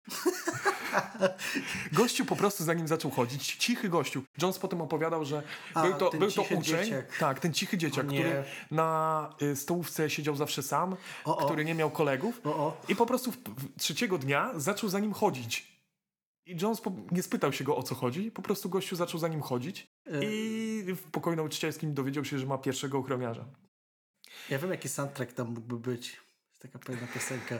[1.91, 4.23] Gościu po prostu za nim zaczął chodzić, cichy gościu.
[4.41, 7.17] Jones potem opowiadał, że A, był to, był to uczeń, dzieciak.
[7.17, 11.45] tak, ten cichy dzieciak, który na y, stołówce siedział zawsze sam, O, o.
[11.45, 12.81] który nie miał kolegów O, o.
[12.87, 15.77] i po prostu w, w, trzeciego dnia zaczął za nim chodzić.
[16.45, 19.27] I Jones po, nie spytał się go o co chodzi, po prostu gościu zaczął za
[19.27, 23.45] nim chodzić E, i w pokoju nauczycielskim dowiedział się, że ma pierwszego ochroniarza.
[24.49, 26.17] Ja wiem, jaki soundtrack tam mógłby być.
[26.49, 27.59] Jest taka pewna piosenka.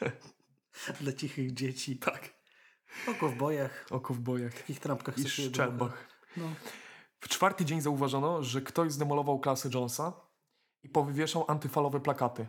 [1.00, 1.96] Dla cichych dzieci.
[1.96, 2.34] Tak.
[3.08, 6.08] O kowbojach, O kowbojach takich trampkach i szczerbach.
[6.36, 6.46] No.
[7.20, 10.12] W czwarty dzień zauważono, że ktoś zdemolował klasę Jonesa
[10.82, 12.46] i powywieszał antyfalowe plakaty.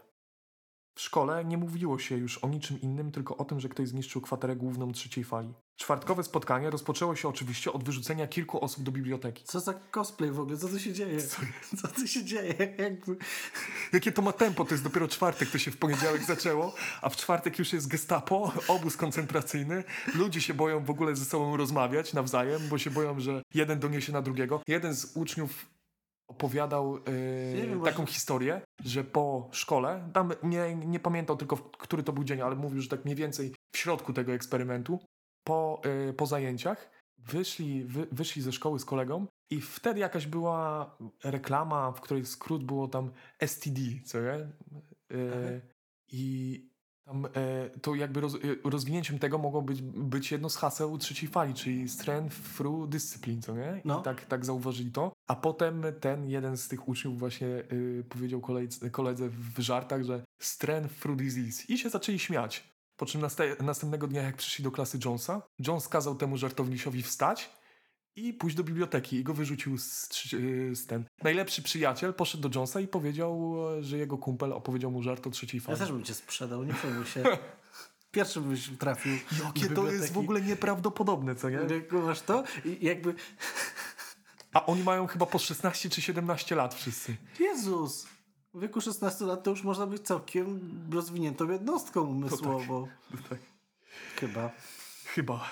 [0.95, 4.21] W szkole nie mówiło się już o niczym innym, tylko o tym, że ktoś zniszczył
[4.21, 5.53] kwaterę główną trzeciej fali.
[5.77, 9.43] Czwartkowe spotkanie rozpoczęło się oczywiście od wyrzucenia kilku osób do biblioteki.
[9.43, 10.58] Co za cosplay w ogóle?
[10.58, 11.21] Co tu się dzieje?
[11.21, 11.38] Co,
[11.81, 12.75] Co tu się dzieje?
[12.77, 13.17] Jakby...
[13.93, 14.65] Jakie to ma tempo?
[14.65, 18.53] To jest dopiero czwartek, to się w poniedziałek zaczęło, a w czwartek już jest gestapo,
[18.67, 19.84] obóz koncentracyjny.
[20.13, 24.13] Ludzie się boją w ogóle ze sobą rozmawiać nawzajem, bo się boją, że jeden doniesie
[24.13, 24.62] na drugiego.
[24.67, 25.65] Jeden z uczniów
[26.27, 27.01] opowiadał yy,
[27.53, 32.23] wiem, taką może- historię, że po szkole, tam nie, nie pamiętał tylko, który to był
[32.23, 34.99] dzień, ale mówił, że tak mniej więcej w środku tego eksperymentu,
[35.47, 40.95] po, yy, po zajęciach, wyszli, wy, wyszli ze szkoły z kolegą i wtedy jakaś była
[41.23, 44.51] reklama, w której skrót było tam STD, co nie?
[45.09, 45.61] Yy,
[46.11, 46.74] I
[47.05, 51.29] tam e, to jakby roz, e, rozwinięciem tego mogło być, być jedno z haseł trzeciej
[51.29, 53.81] fali, czyli strength through discipline, co nie?
[53.85, 53.99] No.
[53.99, 55.11] I tak, tak zauważyli to.
[55.27, 60.23] A potem ten jeden z tych uczniów właśnie y, powiedział koledze, koledze w żartach, że
[60.41, 61.63] strength through disease.
[61.67, 62.75] I się zaczęli śmiać.
[62.97, 63.21] Po czym
[63.61, 67.49] następnego dnia, jak przyszli do klasy Jonesa, Jones kazał temu żartownisiowi wstać
[68.15, 70.10] i pójść do biblioteki i go wyrzucił z,
[70.73, 71.06] z ten.
[71.23, 75.60] Najlepszy przyjaciel poszedł do Jonesa i powiedział, że jego kumpel opowiedział mu żart o trzeciej
[75.60, 75.80] Ja fali.
[75.80, 77.23] też bym cię sprzedał, nie przejmuj się.
[78.12, 79.12] Pierwszy byś trafił.
[79.45, 81.56] Jakie to jest w ogóle nieprawdopodobne, co nie?
[81.58, 83.15] Jak masz to i jakby...
[84.54, 87.15] A oni mają chyba po 16 czy 17 lat wszyscy.
[87.39, 88.08] Jezus!
[88.54, 90.60] W wieku 16 lat to już można być całkiem
[90.91, 92.88] rozwiniętą jednostką umysłowo.
[93.30, 93.39] Tak.
[94.15, 94.51] Chyba.
[95.06, 95.49] Chyba.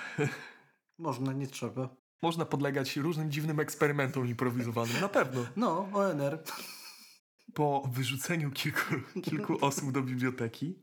[0.98, 1.90] Można, nie trzeba.
[2.24, 5.46] Można podlegać różnym dziwnym eksperymentom improwizowanym, na pewno.
[5.56, 6.44] No, ONR.
[7.54, 10.80] Po wyrzuceniu kilku, kilku osób do biblioteki.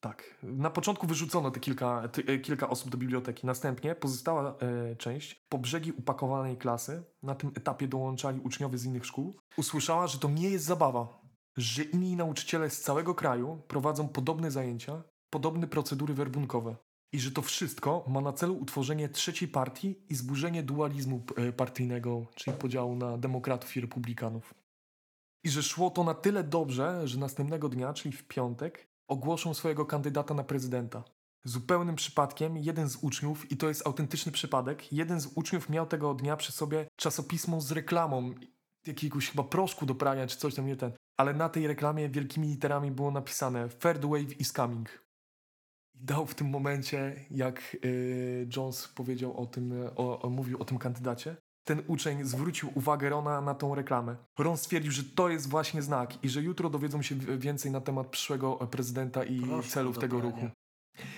[0.00, 0.38] Tak.
[0.42, 3.46] Na początku wyrzucono te kilka, ty, e, kilka osób do biblioteki.
[3.46, 9.06] Następnie pozostała e, część po brzegi upakowanej klasy, na tym etapie dołączali uczniowie z innych
[9.06, 11.20] szkół, usłyszała, że to nie jest zabawa,
[11.56, 16.76] że inni nauczyciele z całego kraju prowadzą podobne zajęcia, podobne procedury werbunkowe.
[17.12, 22.26] I że to wszystko ma na celu utworzenie trzeciej partii i zburzenie dualizmu e, partyjnego,
[22.34, 24.54] czyli podziału na demokratów i republikanów.
[25.44, 29.86] I że szło to na tyle dobrze, że następnego dnia, czyli w piątek, ogłoszą swojego
[29.86, 31.04] kandydata na prezydenta.
[31.44, 36.14] Zupełnym przypadkiem jeden z uczniów, i to jest autentyczny przypadek, jeden z uczniów miał tego
[36.14, 38.34] dnia przy sobie czasopismo z reklamą
[38.86, 40.92] jakiegoś chyba proszku do prania czy coś tam nie ten.
[41.16, 45.01] Ale na tej reklamie wielkimi literami było napisane Third wave is coming.
[46.02, 50.64] Dał w tym momencie, jak yy, Jones powiedział o tym, e, o, o, mówił o
[50.64, 54.16] tym kandydacie, ten uczeń zwrócił uwagę Rona na tą reklamę.
[54.38, 58.06] Ron stwierdził, że to jest właśnie znak i że jutro dowiedzą się więcej na temat
[58.06, 60.48] przyszłego prezydenta i Proszku celów tego ruchu.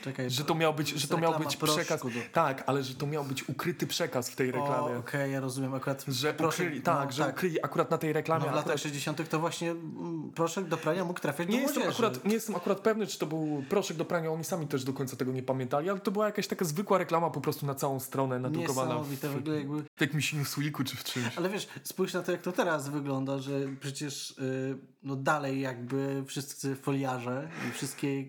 [0.05, 2.03] Czekaj, Że to miał być, że to miał być przekaz.
[2.03, 4.97] do- Tak, ale że to miał być ukryty przekaz w tej reklamie.
[4.99, 5.75] Okej, ja rozumiem.
[5.75, 8.45] Akurat Że proszek, ukryli, tak, no, że ukryli akurat na tej reklamie.
[8.45, 9.29] No, w latach akurat, 60.
[9.29, 12.07] to właśnie mm, proszek do prania mógł trafiać nie, do jestem młodzieży.
[12.07, 14.93] akurat, nie jestem akurat pewny, czy to był proszek do prania, oni sami też do
[14.93, 18.01] końca tego nie pamiętali, ale to była jakaś taka zwykła reklama po prostu na całą
[18.01, 19.83] stronę nadrukowana w, Niesamowite w ogóle jakby...
[19.97, 21.39] w jakimś Newsweeku czy w czymś.
[21.39, 26.25] Ale wiesz, spójrz na to, jak to teraz wygląda, że przecież y, no dalej jakby
[26.27, 28.07] wszyscy foliarze i wszystkie...
[28.09, 28.29] y,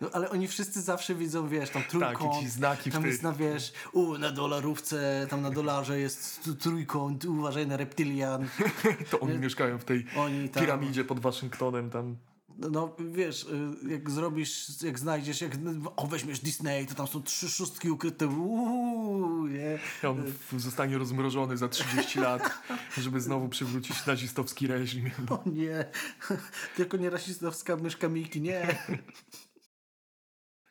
[0.00, 3.10] No, ale oni wszyscy zawsze widzą, wiesz, tam Tak, trójkąt, jakieś znaki tam tej...
[3.10, 8.48] jest na, wiesz, u, na dolarówce, tam na dolarze jest trójkąt, uważaj na reptilian.
[9.10, 10.62] To oni mieszkają w tej Oni tam...
[10.62, 12.16] piramidzie pod Waszyngtonem tam.
[12.58, 15.52] No wiesz, y, jak zrobisz, jak znajdziesz, jak
[15.96, 18.26] o, weźmiesz Disney, to tam są trzy szóstki ukryte.
[18.26, 19.78] Uuu, nie?
[20.08, 22.50] On zostanie rozmrożony za 30 lat,
[23.02, 25.10] żeby znowu przywrócić nazistowski reżim.
[25.30, 25.84] O nie,
[26.76, 28.78] tylko nie rasistowska myszka Miki, nie.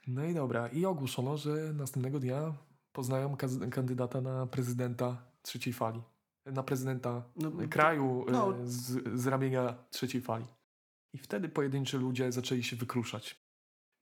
[0.07, 2.53] No i dobra, i ogłoszono, że następnego dnia
[2.91, 3.37] poznają
[3.71, 6.01] kandydata na prezydenta trzeciej fali.
[6.45, 8.57] Na prezydenta No, kraju no.
[8.57, 10.45] e, z, z ramienia trzeciej fali.
[11.13, 13.43] I wtedy pojedynczy ludzie zaczęli się wykruszać.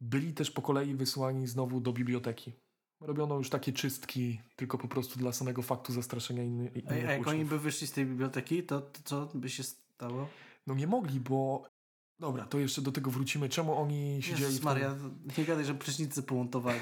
[0.01, 2.53] Byli też po kolei wysłani znowu do biblioteki.
[3.01, 7.27] Robiono już takie czystki, tylko po prostu dla samego faktu zastraszenia inny, innych a jak
[7.27, 7.49] oni uczniów.
[7.49, 10.27] by wyszli z tej biblioteki, to, to co by się stało?
[10.67, 11.63] No nie mogli, bo...
[12.21, 13.49] Dobra, to jeszcze do tego wrócimy.
[13.49, 14.63] Czemu oni siedzieli Jezus.
[14.63, 14.95] Maria,
[15.37, 16.79] nie gadaj, że prysznicy pomontowali.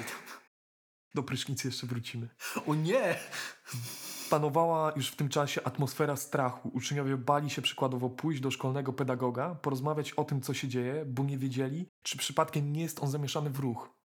[1.14, 2.28] Do prysznicy jeszcze wrócimy.
[2.66, 3.18] O nie!
[4.30, 6.68] Panowała już w tym czasie atmosfera strachu.
[6.68, 11.24] Uczniowie bali się przykładowo pójść do szkolnego pedagoga, porozmawiać o tym, co się dzieje, bo
[11.24, 13.99] nie wiedzieli, czy przypadkiem nie jest on zamieszany w ruch.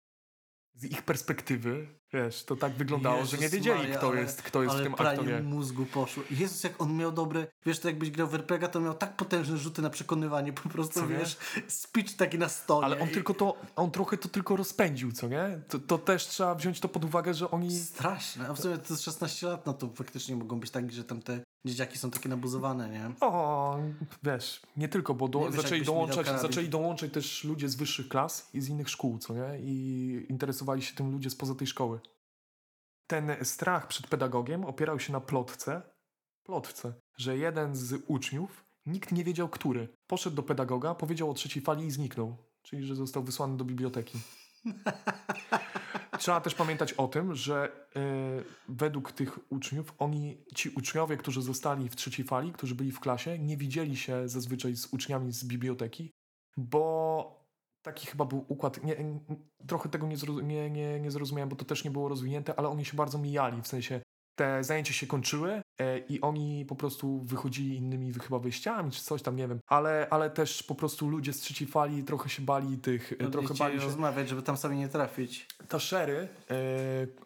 [0.74, 4.42] Z ich perspektywy, wiesz, to tak wyglądało, Jezus że nie wiedzieli, Maria, kto ale- jest,
[4.42, 5.42] kto jest w ale tym aktorze.
[5.42, 6.22] mózgu poszło.
[6.30, 7.46] Jezus, jak on miał dobre...
[7.66, 10.52] Wiesz, to jakbyś grał w RPG, to miał tak potężne rzuty na przekonywanie.
[10.52, 11.16] Po prostu, Co nie?
[11.16, 11.36] wiesz,
[11.68, 12.86] speech taki na stole.
[12.86, 15.60] Ale on tylko to, on trochę to tylko rozpędził, co nie?
[15.68, 17.78] To, to też trzeba wziąć to pod uwagę, że oni...
[17.78, 18.48] Straszne.
[18.48, 21.22] A w sumie to jest 16 lat, no to faktycznie mogą być tak, że tam
[21.22, 23.10] te dzieciaki są takie nabuzowane, nie?
[23.20, 23.78] O,
[24.22, 27.74] wiesz, nie tylko, bo do, Nie wiesz, zaczęli, dał dołączać, zaczęli dołączać też ludzie z
[27.74, 29.58] wyższych klas i z innych szkół, co nie?
[29.60, 32.00] I interesowali się tym ludzie spoza tej szkoły.
[33.06, 35.82] Ten strach przed pedagogiem opierał się na plotce,
[36.42, 41.62] plotce, że jeden z uczniów, nikt nie wiedział który, poszedł do pedagoga, powiedział o trzeciej
[41.62, 42.36] fali i zniknął.
[42.62, 44.18] Czyli, że został wysłany do biblioteki.
[46.24, 48.00] Trzeba też pamiętać o tym, że e,
[48.68, 53.38] według tych uczniów, oni, ci uczniowie, którzy zostali w trzeciej fali, którzy byli w klasie,
[53.38, 56.10] nie widzieli się zazwyczaj z uczniami z biblioteki,
[56.56, 57.44] bo
[57.82, 58.84] taki chyba był układ.
[58.84, 59.20] Nie, n-
[59.66, 62.84] trochę tego nie, nie, nie, nie zrozumiałem, bo to też nie było rozwinięte, ale oni
[62.84, 64.00] się bardzo mijali, w sensie
[64.34, 69.22] te zajęcia się kończyły e, i oni po prostu wychodzili innymi chyba wyjściami, czy coś
[69.22, 69.60] tam, nie wiem.
[69.66, 73.54] Ale, ale też po prostu ludzie z trzeciej fali trochę się bali tych, No, trochę
[73.54, 75.46] bali się rozmawiać, żeby tam sami nie trafić.
[75.68, 76.56] ta Sherry e,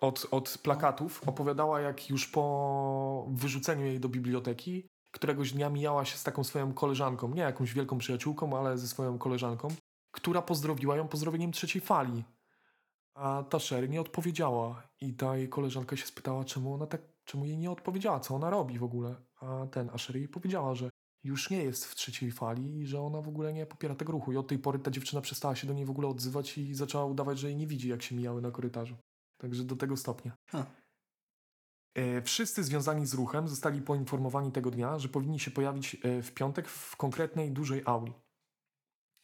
[0.01, 6.17] od, od plakatów opowiadała, jak już po wyrzuceniu jej do biblioteki któregoś dnia mijała się
[6.17, 9.69] z taką swoją koleżanką, nie jakąś wielką przyjaciółką, ale ze swoją koleżanką,
[10.13, 12.25] która pozdrowiła ją pozdrowieniem trzeciej fali.
[13.19, 17.47] A ta Sherry nie odpowiedziała i ta jej koleżanka się spytała, czemu ona tak, czemu
[17.47, 19.15] jej nie odpowiedziała, co ona robi w ogóle.
[19.41, 20.91] A ten, a Sherry jej powiedziała, że
[21.25, 24.33] już nie jest w trzeciej fali i że ona w ogóle nie popiera tego ruchu.
[24.33, 27.05] I od tej pory ta dziewczyna przestała się do niej w ogóle odzywać i zaczęła
[27.05, 28.97] udawać, że jej nie widzi, jak się mijały na korytarzu.
[29.41, 30.33] Także do tego stopnia.
[31.95, 36.35] E, Wszyscy związani z ruchem zostali poinformowani tego dnia, że powinni się pojawić e, w
[36.35, 38.13] piątek w konkretnej dużej auli.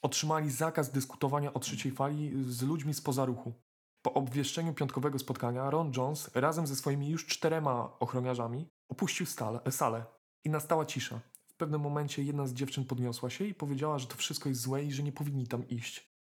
[0.03, 3.64] Otrzymali zakaz dyskutowania o trzeciej fali z ludźmi spoza ruchu.
[4.05, 10.05] Po obwieszczeniu piątkowego spotkania Ron Jones razem ze swoimi już czterema ochroniarzami opuścił stale, salę
[10.45, 11.21] i nastała cisza.
[11.47, 14.85] W pewnym momencie jedna z dziewczyn podniosła się i powiedziała, że to wszystko jest złe
[14.85, 16.15] i że nie powinni tam iść.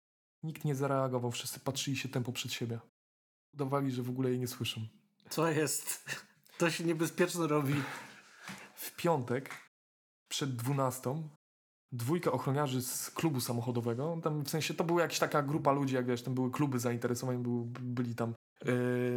[0.43, 2.81] Nikt nie zareagował, wszyscy patrzyli się tempo przed siebie.
[3.55, 4.81] Udawali, że w ogóle jej nie słyszą.
[5.31, 6.05] Co jest?
[6.59, 7.75] To się niebezpieczne robi.
[8.75, 9.51] W piątek
[10.29, 11.29] przed dwunastą
[11.93, 16.07] dwójka ochroniarzy z klubu samochodowego, tam w sensie to była jakaś taka grupa ludzi, jak
[16.07, 17.43] wiesz, tam były kluby zainteresowań,
[17.81, 18.35] byli tam e,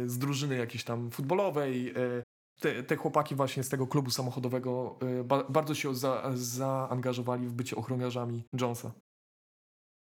[0.06, 1.88] z drużyny jakiejś tam futbolowej.
[1.90, 2.22] e,
[2.60, 7.52] te, te chłopaki właśnie z tego klubu samochodowego e, ba, bardzo się za, zaangażowali w
[7.52, 8.92] bycie ochroniarzami Jonesa.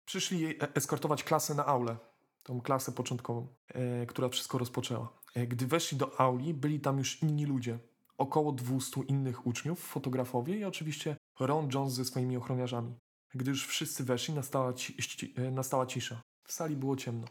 [0.05, 1.97] Przyszli eskortować klasę na aulę,
[2.43, 3.47] tą klasę początkową,
[4.09, 5.13] która wszystko rozpoczęła.
[5.49, 7.79] Gdy weszli do auli, byli tam już inni ludzie,
[8.23, 12.95] około 200 innych uczniów, fotografowie i oczywiście Ron Jones ze swoimi ochroniarzami.
[13.35, 14.97] Gdy już wszyscy weszli, nastała, ci,
[15.37, 16.21] e, nastała cisza.
[16.49, 17.27] W sali było ciemno.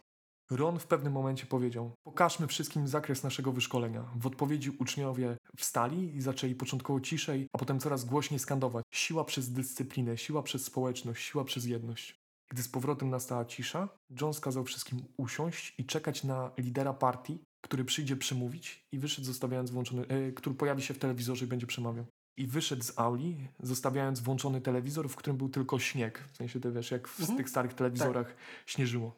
[0.49, 4.03] Ron w pewnym momencie powiedział: Pokażmy wszystkim zakres naszego wyszkolenia.
[4.15, 9.51] W odpowiedzi uczniowie wstali i zaczęli początkowo ciszej, a potem coraz głośniej skandować: Siła przez
[9.51, 12.15] dyscyplinę, siła przez społeczność, siła przez jedność.
[12.49, 13.89] Gdy z powrotem nastała cisza,
[14.21, 19.71] Jones kazał wszystkim usiąść i czekać na lidera partii, który przyjdzie przemówić i wyszedł zostawiając
[19.71, 22.05] włączony, e, który pojawi się w telewizorze i będzie przemawiał.
[22.37, 26.27] I wyszedł z auli, zostawiając włączony telewizor, w którym był tylko śnieg.
[26.33, 27.37] W sensie, ty wiesz, jak w Mhm.
[27.37, 29.15] tych starych telewizorach śnieżyło.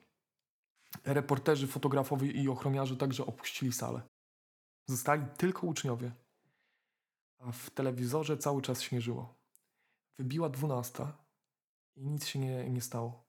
[1.06, 4.02] Reporterzy, fotografowie i ochroniarze także opuścili salę.
[4.88, 6.12] Zostali tylko uczniowie.
[7.40, 9.34] A w telewizorze cały czas śnieżyło.
[10.18, 11.18] Wybiła dwunasta
[11.96, 13.24] i nic się nie, nie stało.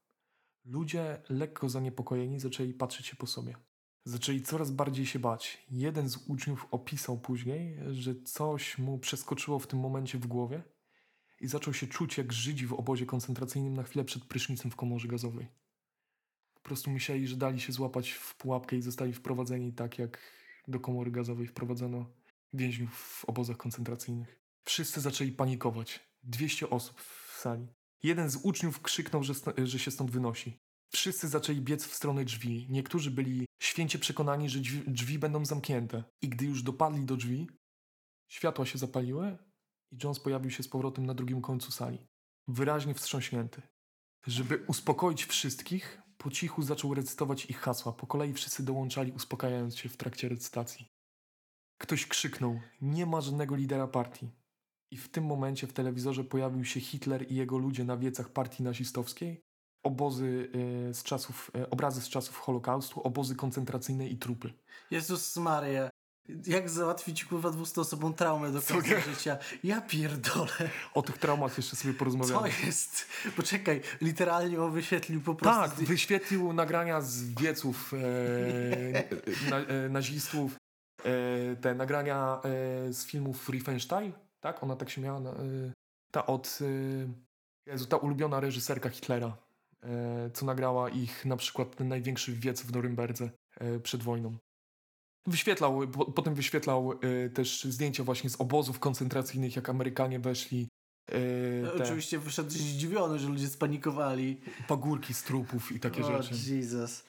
[0.65, 3.57] Ludzie, lekko zaniepokojeni, zaczęli patrzeć się po sobie.
[4.05, 5.67] Zaczęli coraz bardziej się bać.
[5.71, 10.63] Jeden z uczniów opisał później, że coś mu przeskoczyło w tym momencie w głowie
[11.41, 15.09] i zaczął się czuć jak Żydzi w obozie koncentracyjnym na chwilę przed prysznicem w komorze
[15.09, 15.47] gazowej.
[16.55, 20.21] Po prostu myśleli, że dali się złapać w pułapkę i zostali wprowadzeni tak, jak
[20.69, 22.07] do komory gazowej wprowadzono
[22.53, 24.41] więźniów w obozach koncentracyjnych.
[24.65, 26.01] Wszyscy zaczęli panikować.
[26.23, 27.67] 200 osób w sali.
[28.03, 30.59] Jeden z uczniów krzyknął, że, że się stąd wynosi.
[30.95, 32.67] Wszyscy zaczęli biec w stronę drzwi.
[32.71, 36.05] Niektórzy byli święcie przekonani, że drzwi, drzwi będą zamknięte.
[36.23, 37.49] I gdy już dopadli do drzwi,
[38.29, 39.39] światła się zapaliły
[39.93, 42.07] i Jones pojawił się z powrotem na drugim końcu sali.
[42.49, 43.63] Wyraźnie wstrząśnięty.
[44.27, 47.93] Żeby uspokoić wszystkich, po cichu zaczął recytować ich hasła.
[47.93, 50.87] Po kolei wszyscy dołączali, uspokajając się w trakcie recytacji.
[51.79, 54.31] Ktoś krzyknął: Nie ma żadnego lidera partii.
[54.91, 58.63] I w tym momencie w telewizorze pojawił się Hitler i jego ludzie na wiecach partii
[58.63, 59.41] nazistowskiej,
[59.85, 60.51] obozy
[60.91, 64.53] e, z czasów, e, obrazy z czasów Holokaustu, obozy koncentracyjne i trupy.
[64.91, 65.91] Jezus Maria.
[66.47, 69.39] Jak załatwić kurwa 200 osobom traumę do końca życia?
[69.65, 70.71] Ja pierdolę.
[70.95, 72.49] O tych traumach jeszcze sobie Co porozmawiamy.
[72.67, 73.07] jest?
[73.37, 75.61] Poczekaj, literalnie on wyświetlił po prostu.
[75.77, 78.01] Tak, wyświetlił nagrania z wieców e,
[79.51, 80.57] na, e, nazistów,
[81.05, 84.63] e, te nagrania e, z filmów Riefenstahl, tak?
[84.63, 85.33] Ona tak się miała, e,
[86.11, 89.37] ta od, e, Jezu, ta ulubiona reżyserka Hitlera,
[90.35, 94.37] co nagrała ich na przykład ten największy wiec w Norymberdze e, przed wojną.
[95.27, 100.69] Wyświetlał, po, potem wyświetlał e, też zdjęcia właśnie z obozów koncentracyjnych, jak Amerykanie weszli.
[101.11, 104.41] e, te Oczywiście wyszedł zdziwiony, że ludzie spanikowali.
[104.69, 106.55] pagórki z trupów i takie o, rzeczy.
[106.55, 107.05] Jesus.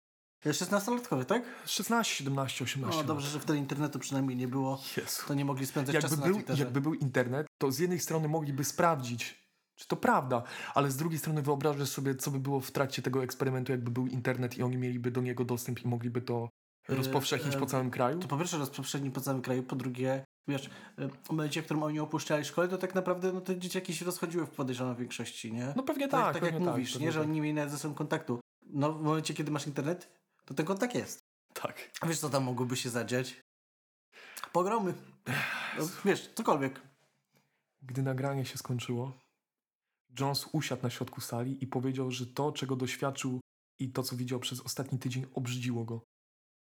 [0.45, 1.43] 16-latkowy, tak?
[1.65, 4.81] 16, 17, 18 No dobrze, że wtedy internetu przynajmniej nie było.
[4.97, 5.21] Jezu.
[5.27, 6.63] To nie mogli spędzać Jakby czasu na był, Twitterze.
[6.63, 9.44] jakby był internet, to z jednej strony mogliby sprawdzić,
[9.75, 13.23] czy to prawda, ale z drugiej strony wyobrażasz sobie, co by było w trakcie tego
[13.23, 16.49] eksperymentu, jakby był internet i oni mieliby do niego dostęp i mogliby to
[16.89, 18.19] E, rozpowszechnić po całym kraju.
[18.19, 20.69] To po pierwsze rozpowszechni po całym kraju, po drugie, wiesz,
[21.23, 24.45] w momencie, w którym oni opuszczali szkołę, to tak naprawdę no, te dzieciaki się rozchodziły
[24.45, 25.73] w podejrzanej większości, nie?
[25.75, 27.27] No pewnie tak, tak, tak pewnie jak tak, mówisz, nie, że tak.
[27.27, 28.39] oni nie mieli nawet ze sobą kontaktu.
[28.65, 30.11] No w momencie, kiedy masz internet,
[30.45, 31.19] to ten kontakt jest.
[31.53, 31.91] Tak.
[32.01, 33.41] A wiesz, co tam mogłoby się zadziać?
[34.51, 34.93] Pogromy.
[35.79, 36.81] No, wiesz, cokolwiek.
[37.81, 39.11] Gdy nagranie się skończyło,
[40.19, 43.39] Jones usiadł na środku sali i powiedział, że to, czego doświadczył
[43.79, 46.01] i to, co widział przez ostatni tydzień, obrzydziło go.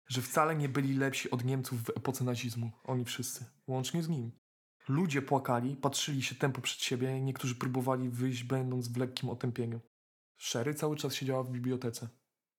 [0.07, 2.71] Że wcale nie byli lepsi od Niemców w epoce nazizmu.
[2.83, 3.45] Oni wszyscy.
[3.67, 4.31] Łącznie z nim.
[4.87, 9.79] Ludzie płakali, patrzyli się tempo przed siebie, niektórzy próbowali wyjść, będąc w lekkim otępieniu.
[10.37, 12.09] Sherry cały czas siedziała w bibliotece.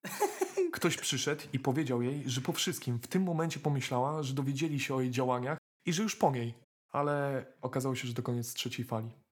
[0.73, 4.94] Ktoś przyszedł i powiedział jej, że po wszystkim w tym momencie pomyślała, że dowiedzieli się
[4.94, 6.55] o jej działaniach i że już po niej.
[6.90, 9.24] Ale okazało się, że to koniec trzeciej fali.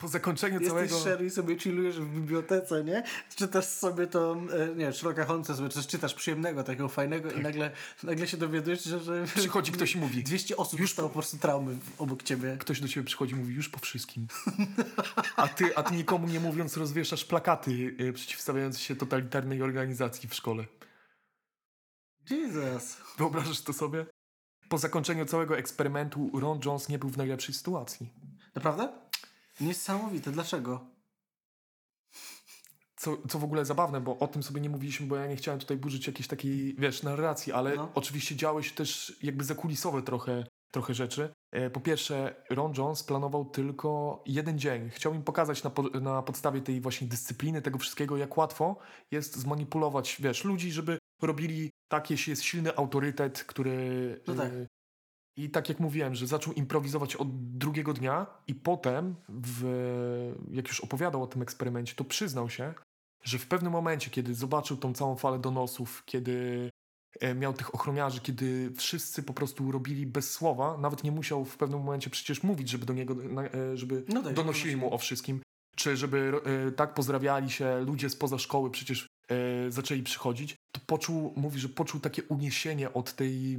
[0.00, 0.98] Po zakończeniu Jesteś całego...
[0.98, 3.02] Sherry i sobie chillujesz w bibliotece, nie?
[3.36, 7.70] Czytasz sobie to, e, nie Sherlocka Holmesa sobie coś czytasz przyjemnego, takiego fajnego i nagle,
[8.02, 11.38] nagle się dowiadujesz, że, że Przychodzi ktoś i mówi, 200 osób Już dostało po prostu
[11.38, 12.56] traumy obok ciebie.
[12.60, 14.26] ktoś do ciebie przychodzi i mówi już po wszystkim.
[15.36, 20.34] A ty, a ty nikomu nie mówiąc rozwieszasz plakaty y, przeciwstawiające się totalitarnej organizacji w
[20.34, 20.64] szkole.
[22.30, 22.96] Jesus.
[23.18, 24.06] Wyobrażasz to sobie?
[24.68, 28.12] Po zakończeniu całego eksperymentu Ron Jones nie był w najlepszej sytuacji.
[28.54, 29.09] Naprawdę?
[29.60, 30.30] Niesamowite.
[30.30, 30.86] Dlaczego?
[32.96, 35.60] Co, co w ogóle zabawne, bo o tym sobie nie mówiliśmy, bo ja nie chciałem
[35.60, 37.92] tutaj burzyć jakiejś takiej, wiesz, narracji, ale No.
[37.94, 41.32] oczywiście działy się też jakby zakulisowe trochę, trochę rzeczy.
[41.52, 44.90] E, Po pierwsze, Ron Jones planował tylko jeden dzień.
[44.90, 48.76] Chciał im pokazać na, po, na podstawie tej właśnie dyscypliny, tego wszystkiego, jak łatwo
[49.10, 54.20] jest zmanipulować, wiesz, ludzi, żeby robili tak, jeśli jest silny autorytet, który...
[54.26, 54.52] No tak.
[54.52, 54.66] e,
[55.36, 59.64] I tak jak mówiłem, że zaczął improwizować od drugiego dnia i potem, w,
[60.50, 62.74] jak już opowiadał o tym eksperymencie, to przyznał się,
[63.22, 66.68] że w pewnym momencie, kiedy zobaczył tą całą falę donosów, kiedy
[67.20, 71.56] e, miał tych ochroniarzy, kiedy wszyscy po prostu robili bez słowa, nawet nie musiał w
[71.56, 73.16] pewnym momencie przecież mówić, żeby do niego,
[73.54, 75.40] e, żeby No tak, donosili mu o wszystkim,
[75.76, 76.32] czy żeby
[76.68, 81.68] e, tak pozdrawiali się ludzie spoza szkoły, przecież e, zaczęli przychodzić, to poczuł, mówi, że
[81.68, 83.58] poczuł takie uniesienie od tej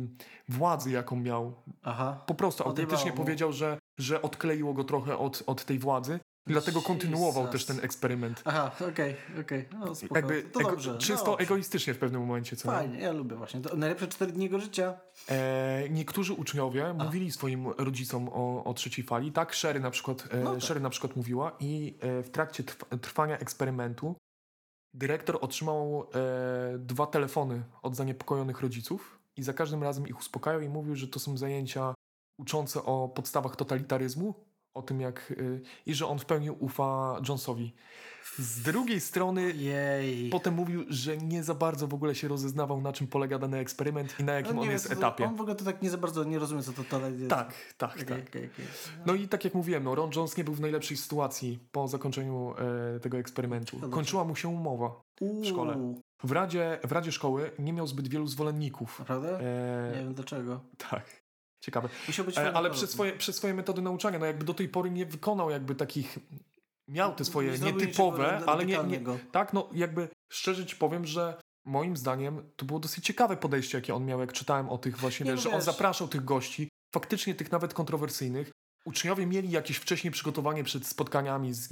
[0.50, 1.54] władzy, jaką miał.
[1.84, 2.24] Aha.
[2.28, 3.18] Po prostu Odjebało autentycznie mu.
[3.18, 6.20] powiedział, że, że odkleiło go trochę od, od tej władzy.
[6.48, 7.52] Dlatego kontynuował Jesus.
[7.52, 8.42] też ten eksperyment.
[8.46, 9.68] Aha, okej, okej.
[9.80, 10.16] No spoko.
[10.16, 10.98] Jakby to ego, dobrze.
[10.98, 11.40] czysto no.
[11.40, 12.56] egoistycznie w pewnym momencie.
[12.56, 12.78] Co nie?
[12.78, 13.62] Fajnie, ja lubię właśnie.
[13.62, 14.94] To najlepsze cztery dni jego życia.
[15.30, 19.32] E, niektórzy uczniowie mówili swoim rodzicom o, o trzeciej fali.
[19.32, 20.62] Tak, Sherry na przykład, e, No tak.
[20.64, 24.16] Sherry na przykład mówiła i e, w trakcie trw trwania eksperymentu
[24.93, 30.69] dyrektor otrzymał e, dwa telefony od zaniepokojonych rodziców i za każdym razem ich uspokajał i
[30.69, 31.93] mówił, że to są zajęcia
[32.38, 34.34] uczące o podstawach totalitaryzmu,
[34.73, 35.34] o tym jak...
[35.38, 37.73] E, I że on w pełni ufa Jonesowi.
[38.39, 40.30] Z drugiej strony Jej.
[40.30, 44.20] potem mówił, że nie za bardzo w ogóle się rozeznawał, na czym polega dany eksperyment
[44.20, 45.26] i na jakim No on wiem, jest etapie.
[45.26, 47.30] On w ogóle to tak nie za bardzo nie rozumie, co to to jest.
[47.30, 48.28] Tak, tak, Okej, tak.
[48.30, 48.65] okej, okej.
[49.06, 52.54] No i tak jak mówiłem, no, Ron Jones nie był w najlepszej sytuacji po zakończeniu
[52.96, 53.80] e, tego eksperymentu.
[53.89, 55.02] Kończyła mu się umowa.
[55.22, 55.94] Uuu, szkole.
[56.24, 59.00] W Radzie, w Radzie Szkoły nie miał zbyt wielu zwolenników.
[59.00, 59.39] Naprawdę?
[59.39, 60.60] E, Nie wiem dlaczego.
[60.89, 61.22] tak,
[61.60, 61.89] ciekawe.
[62.08, 64.91] Musiał być E, ale przez swoje, przez swoje metody nauczania, no jakby do tej pory
[64.91, 66.20] nie wykonał jakby takich...
[66.91, 69.01] Miał te swoje Nie nietypowe, ale nie, nie...
[69.32, 73.95] Tak, no jakby szczerze ci powiem, że moim zdaniem to było dosyć ciekawe podejście, jakie
[73.95, 75.63] on miał, jak czytałem o tych właśnie, Nie, no że on wiesz.
[75.63, 78.51] zapraszał tych gości, faktycznie tych nawet kontrowersyjnych.
[78.86, 81.67] Uczniowie mieli jakieś wcześniej przygotowanie przed spotkaniami z, e,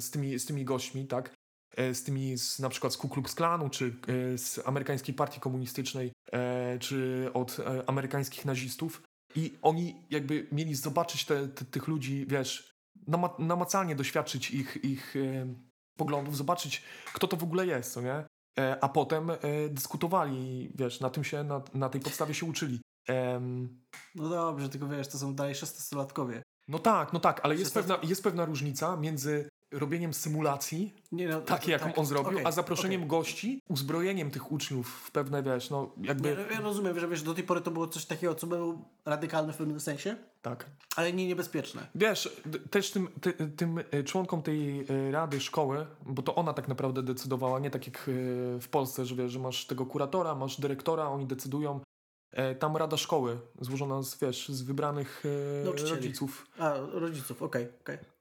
[0.00, 1.34] z, tymi, z tymi gośćmi, tak?
[1.76, 3.96] E, Z tymi z, na przykład z Ku Klux Klanu, czy
[4.34, 6.12] e, z amerykańskiej partii komunistycznej,
[6.80, 9.02] czy od amerykańskich nazistów.
[9.34, 12.70] I oni jakby mieli zobaczyć te, te, tych ludzi, wiesz,
[13.38, 15.46] namacalnie doświadczyć ich, ich e,
[15.96, 16.82] poglądów, zobaczyć,
[17.14, 18.24] kto to w ogóle jest, co nie?
[18.58, 19.36] e, a potem e,
[19.70, 22.80] dyskutowali, wiesz, na tym się, na, na tej podstawie się uczyli.
[23.08, 23.80] Em,
[24.14, 26.42] No dobrze, tylko wiesz, to są dalej 16-latkowie.
[26.68, 31.28] no tak, no tak, ale jest 16 pewna, jest pewna różnica między robieniem symulacji, Nie,
[31.28, 33.08] no, takie jaką tak, on zrobił, okej, a zaproszeniem okej.
[33.08, 36.28] gości, uzbrojeniem tych uczniów w pewne, wiesz, no jakby...
[36.30, 38.78] Nie, no, ja rozumiem, że wiesz, do tej pory to było coś takiego, co było
[39.04, 40.66] radykalne w pewnym sensie, Tak.
[40.96, 41.86] ale nie niebezpieczne.
[41.94, 42.40] Wiesz,
[42.70, 47.02] też tym, ty, tym e, członkom tej e, rady szkoły, bo to ona tak naprawdę
[47.02, 48.02] decydowała, nie tak jak e,
[48.60, 51.80] w Polsce, że wiesz, że masz tego kuratora, masz dyrektora, oni decydują.
[52.58, 55.24] Tam rada szkoły, złożona z, wiesz, z wybranych
[55.90, 57.94] rodziców, A, rodziców, okej, okej.
[57.96, 58.17] mm,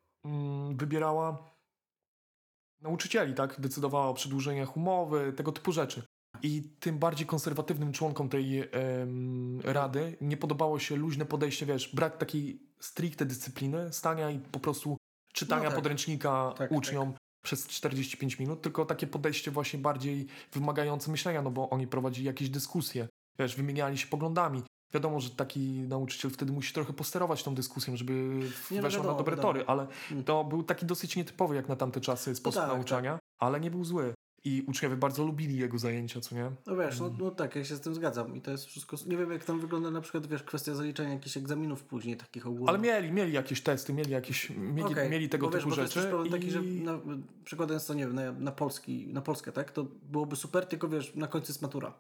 [0.76, 1.54] wybierała
[2.82, 3.62] nauczycieli, tak?
[3.62, 6.04] Decydowała o przedłużeniach umowy, tego typu rzeczy.
[6.44, 12.18] I tym bardziej konserwatywnym członkom tej em, rady nie podobało się luźne podejście, wiesz, brak
[12.18, 14.98] takiej stricte dyscypliny, stania i po prostu
[15.34, 15.76] czytania No tak.
[15.76, 17.14] podręcznika Tak, uczniom
[17.44, 22.50] przez 45 minut, tylko takie podejście właśnie bardziej wymagające myślenia, no bo oni prowadzili jakieś
[22.50, 23.08] dyskusje,
[23.40, 24.64] wiesz, wymieniali się poglądami.
[24.94, 28.14] Wiadomo, że taki nauczyciel wtedy musi trochę posterować tą dyskusją, żeby
[28.72, 29.54] Nie, no weszła wiadomo, na dobre wiadomo.
[29.54, 30.24] tory, ale Mm.
[30.24, 33.86] to był taki dosyć nietypowy jak na tamte czasy sposób tak, nauczania, ale nie był
[33.86, 34.14] zły.
[34.44, 36.52] I uczniowie bardzo lubili jego zajęcia, co nie?
[36.68, 39.18] No wiesz, no, no tak, ja się z tym zgadzam i to jest wszystko, nie
[39.18, 42.70] wiem jak tam wygląda na przykład, wiesz, kwestia zaliczenia jakichś egzaminów później, takich ogólnych.
[42.70, 45.76] Ale mieli, mieli jakieś testy, mieli jakieś, mieli, Okej, mieli tego bo wiesz, typu bo
[45.76, 46.08] to jest rzeczy.
[46.08, 46.52] problem taki, i...
[46.52, 47.00] że na,
[47.46, 51.16] przykładając to, nie wiem, na, na, Polski, na Polskę, tak, to byłoby super, tylko wiesz,
[51.16, 52.00] na końcu jest matura.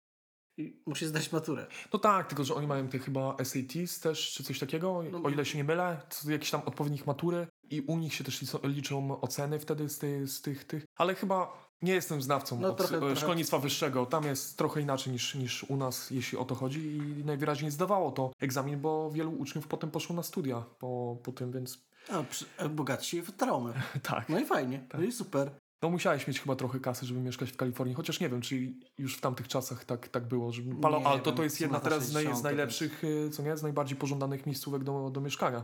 [0.57, 1.67] I musisz zdać maturę.
[1.93, 5.21] No tak, tylko że oni mają te chyba SATs też, czy coś takiego, No.
[5.23, 8.41] o ile się nie mylę, to jakieś tam odpowiednich matury i u nich się też
[8.63, 12.77] liczą, oceny wtedy z, tej, z tych, tych, ale chyba nie jestem znawcą No od
[12.77, 16.45] trochę- e, trochę- szkolnictwa wyższego, tam jest trochę inaczej niż, niż u nas, jeśli o
[16.45, 21.17] to chodzi i najwyraźniej zdawało to egzamin, bo wielu uczniów potem poszło na studia po,
[21.23, 22.23] po tym, więc A,
[22.63, 23.73] a bogatsi w traumy.
[24.03, 24.29] tak.
[24.29, 25.51] No i fajnie, no i super.
[25.81, 29.17] No musiałeś mieć chyba trochę kasy, żeby mieszkać w Kalifornii, chociaż nie wiem, czy już
[29.17, 30.51] w tamtych czasach tak, tak było.
[30.51, 33.43] Że Palo Alto wiem, to jest jedna teraz z, naj, 60, z najlepszych, y, co
[33.43, 35.63] nie, z najbardziej pożądanych miejscówek do, do mieszkania e,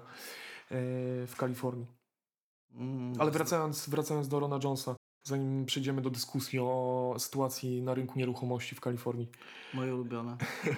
[1.27, 1.87] w Kalifornii.
[2.71, 4.95] Mm, Ale wracając, wracając do Rona Jonesa,
[5.27, 9.29] zanim przejdziemy do dyskusji o sytuacji na rynku nieruchomości w Kalifornii.
[9.73, 10.37] Moje ulubione.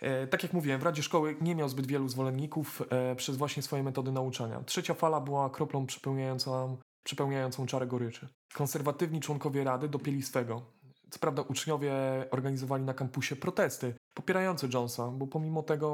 [0.00, 3.62] E, tak jak mówiłem, w Radzie Szkoły nie miał zbyt wielu zwolenników e, przez właśnie
[3.62, 4.62] swoje metody nauczania.
[4.62, 6.76] Trzecia fala była kroplą przepełniającą,
[7.06, 8.28] przepełniającą czarę goryczy.
[8.54, 10.62] Konserwatywni członkowie Rady dopieli swego.
[11.10, 11.92] Co prawda uczniowie
[12.30, 15.88] organizowali na kampusie protesty popierające Jonesa, bo pomimo tego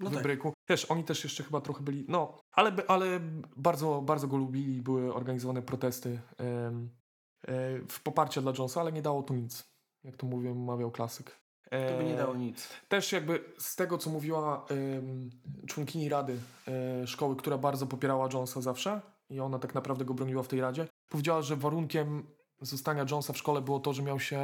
[0.00, 0.18] No tak.
[0.18, 3.20] wybryku, też oni też jeszcze chyba trochę byli, no, ale, ale
[3.56, 6.90] bardzo, bardzo go lubili, były organizowane protesty em,
[7.48, 7.52] e,
[7.88, 9.64] w poparcie dla Jonesa, ale nie dało to nic,
[10.04, 11.40] jak to mówił, mawiał klasyk.
[11.64, 12.68] To by nie E, dało nic.
[12.88, 15.30] też jakby z tego, co mówiła ym,
[15.66, 16.38] członkini rady
[17.02, 19.00] y, szkoły, która bardzo popierała Jonesa zawsze
[19.30, 22.26] i ona tak naprawdę go broniła w tej radzie, powiedziała, że warunkiem
[22.60, 24.38] zostania Jonesa w szkole było to, że miał się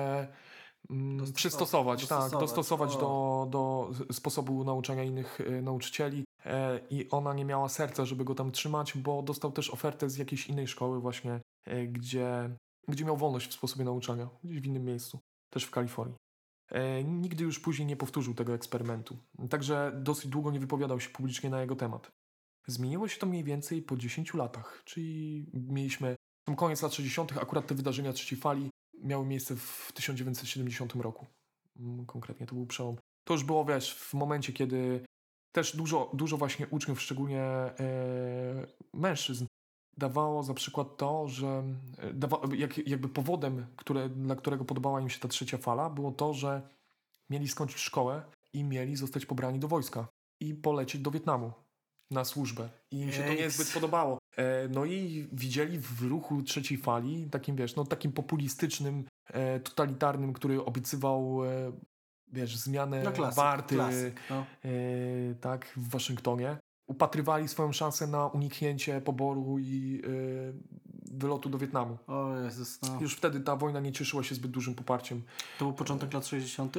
[0.90, 2.98] mm, Dostosować- przystosować, tak, dostosować, dostosować o.
[3.00, 8.34] do, do sposobu nauczania innych y, nauczycieli e, i ona nie miała serca, żeby go
[8.34, 12.56] tam trzymać, bo dostał też ofertę z jakiejś innej szkoły właśnie, e, gdzie,
[12.88, 15.18] gdzie miał wolność w sposobie nauczania, gdzieś w innym miejscu,
[15.50, 16.16] też w Kalifornii.
[16.70, 19.16] E, nigdy już później nie powtórzył tego eksperymentu.
[19.50, 22.10] Także dosyć długo nie wypowiadał się publicznie na jego temat.
[22.66, 27.66] Zmieniło się to mniej więcej po 10 latach, czyli mieliśmy tam koniec lat 60., akurat
[27.66, 28.70] te wydarzenia trzeciej fali
[29.02, 31.26] miały miejsce w 1970 roku.
[31.76, 32.96] Mm, Konkretnie to był przełom.
[33.24, 35.04] To już było, wiesz, w momencie, kiedy
[35.52, 39.46] też dużo, dużo właśnie uczniów, szczególnie e, mężczyzn,
[39.96, 41.64] dawało za przykład to, że
[41.98, 46.12] e, dawa, jak, jakby powodem, które, dla którego podobała im się ta trzecia fala, było
[46.12, 46.68] to, że
[47.30, 50.08] mieli skończyć szkołę i mieli zostać pobrani do wojska
[50.40, 51.52] i polecieć do Wietnamu
[52.10, 52.68] na służbę.
[52.90, 53.42] I im się to Jejks.
[53.42, 54.18] niezbyt podobało.
[54.36, 60.32] E, no i widzieli w ruchu trzeciej fali, takim wiesz, no takim populistycznym, e, totalitarnym,
[60.32, 61.38] który obiecywał
[62.32, 64.20] wiesz, zmianę No klasyk, warty klasyk.
[64.30, 64.46] No.
[65.40, 66.56] tak, w Waszyngtonie.
[66.86, 70.02] Upatrywali swoją szansę na uniknięcie poboru i
[71.12, 71.98] wylotu do Wietnamu.
[72.06, 72.98] O Jezus, no.
[73.00, 75.22] Już wtedy ta wojna nie cieszyła się zbyt dużym poparciem.
[75.58, 76.74] To był początek lat 60.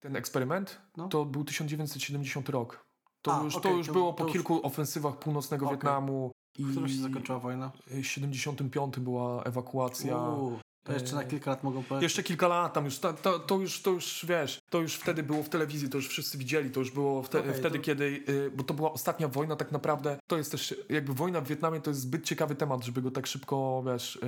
[0.00, 1.08] Ten eksperyment No.
[1.08, 2.86] to był 1970 rok.
[3.22, 5.76] To A, już, okej, to już to- było po już- kilku ofensywach północnego Okej.
[5.78, 6.30] Wietnamu.
[6.58, 7.72] I W którym się zakończyła wojna?
[7.86, 10.18] w 75 była ewakuacja.
[10.18, 12.02] Uuu, to jeszcze na e, kilka lat mogą polecieć.
[12.02, 15.22] Jeszcze kilka lat tam już, to, to, to już, to już wiesz, to już wtedy
[15.22, 18.04] było w telewizji, to już wszyscy widzieli, to już było wte, Okej, wtedy, to- kiedy,
[18.28, 21.80] y, bo to była ostatnia wojna tak naprawdę, to jest też, jakby wojna w Wietnamie
[21.80, 24.18] to jest zbyt ciekawy temat, żeby go tak szybko, wiesz,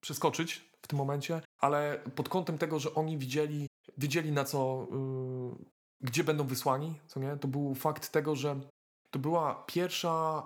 [0.00, 3.66] przeskoczyć w tym momencie, ale pod kątem tego, że oni widzieli,
[3.98, 4.86] wiedzieli na co,
[6.00, 8.60] gdzie będą wysłani, co nie, to był fakt tego, że
[9.10, 10.42] to była pierwsza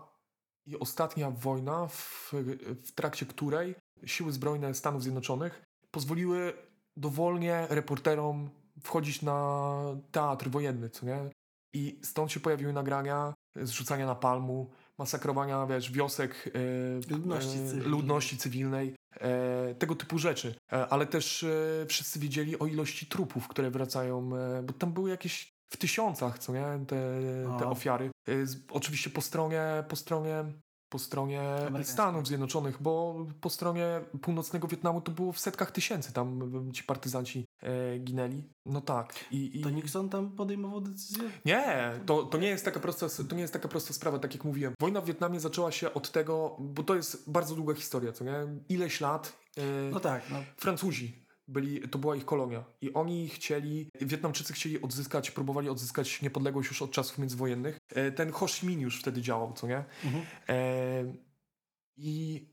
[0.67, 2.33] i ostatnia wojna, w,
[2.85, 3.75] w trakcie której
[4.07, 6.53] siły zbrojne Stanów Zjednoczonych pozwoliły
[6.97, 8.51] dowolnie reporterom
[8.83, 9.79] wchodzić na
[10.11, 11.31] teatr wojenny, co nie?
[11.75, 16.51] I stąd się pojawiły nagrania zrzucania na palmu, masakrowania, wiesz, wiosek,
[17.09, 17.89] e, Ludności e, cywilnej.
[17.89, 18.95] ludności cywilnej
[19.79, 20.55] tego typu rzeczy.
[20.73, 25.11] E, ale też e, wszyscy wiedzieli o ilości trupów, które wracają, e, bo tam były
[25.11, 27.21] jakieś w tysiącach, co nie, te,
[27.59, 27.71] te O.
[27.71, 28.11] ofiary.
[28.29, 28.33] E,
[28.71, 30.45] oczywiście po stronie, po stronie
[30.93, 31.43] po stronie.
[31.83, 37.45] Stanów Zjednoczonych, bo po stronie północnego Wietnamu to było w setkach tysięcy tam ci partyzanci
[37.63, 38.45] e, ginęli.
[38.67, 39.15] No tak.
[39.31, 39.63] I, i...
[39.63, 41.31] To Nixon tam podejmował decyzję?
[41.45, 44.45] Nie, to, to, nie jest taka prosta, to nie jest taka prosta sprawa, tak jak
[44.45, 44.75] mówiłem.
[44.81, 48.35] Wojna w Wietnamie zaczęła się od tego, bo to jest bardzo długa historia, co nie?
[48.69, 50.37] Ileś lat e, No tak, no.
[50.57, 56.69] Francuzi byli, to była ich kolonia i oni chcieli, Wietnamczycy chcieli odzyskać, próbowali odzyskać niepodległość
[56.69, 57.79] już od czasów międzywojennych.
[57.89, 59.85] E, ten Ho Chi Minh już wtedy działał, co nie?
[60.05, 60.25] Mhm.
[60.49, 61.15] E,
[61.97, 62.47] I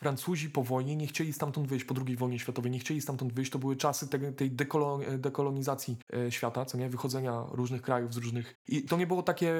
[0.00, 3.50] Francuzi po wojnie nie chcieli stamtąd wyjść, po II wojnie światowej, nie chcieli stamtąd wyjść.
[3.50, 6.88] To były czasy te, tej dekolo- dekolonizacji e, świata, co nie?
[6.88, 8.54] Wychodzenia różnych krajów z różnych...
[8.68, 9.54] I to nie było takie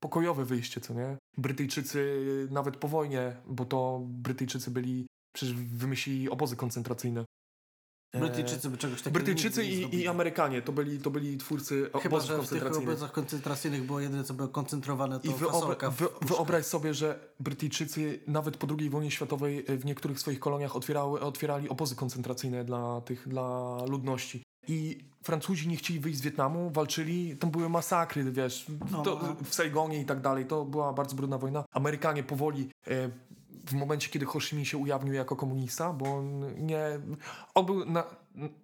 [0.00, 1.16] pokojowe wyjście, co nie?
[1.36, 2.18] Brytyjczycy
[2.50, 7.24] nawet po wojnie, bo to Brytyjczycy byli, przecież wymyślili obozy koncentracyjne.
[8.16, 12.16] E, Brytyjczycy by czegoś takiego Brytyjczycy i, i Amerykanie to byli, to byli twórcy Chyba,
[12.16, 12.88] obozów że w tych koncentracyjnych.
[12.88, 18.20] obozach koncentracyjnych było jedyne, co było koncentrowane, to I wyobra- wy- wyobraź sobie, że Brytyjczycy
[18.26, 23.00] nawet po II wojnie światowej e, w niektórych swoich koloniach otwierały, otwierali obozy koncentracyjne dla
[23.00, 24.42] tych, dla ludności.
[24.68, 29.36] I Francuzi nie chcieli wyjść z Wietnamu, walczyli, tam były masakry, wiesz, No, to, no.
[29.44, 31.64] w Saigonie i tak dalej, to była bardzo brudna wojna.
[31.72, 33.10] Amerykanie powoli, e,
[33.66, 37.00] w momencie, kiedy Ho Chi Minh się ujawnił jako komunista, bo on nie,
[37.54, 38.04] on był na,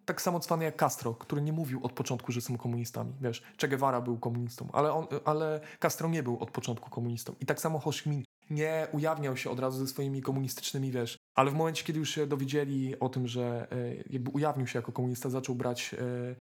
[0.04, 3.68] tak samo cwany jak Castro, który nie mówił od początku, że są komunistami, wiesz, Che
[3.68, 7.34] Guevara był komunistą, ale, on, ale Castro nie był od początku komunistą.
[7.40, 11.18] I tak samo Ho Chi Minh nie ujawniał się od razu ze swoimi komunistycznymi, wiesz,
[11.34, 14.92] ale w momencie, kiedy już się dowiedzieli o tym, że e, jakby ujawnił się jako
[14.92, 15.98] komunista, zaczął brać e,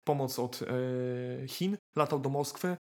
[0.03, 2.77] pomoc od e, Chin, latał do Moskwy,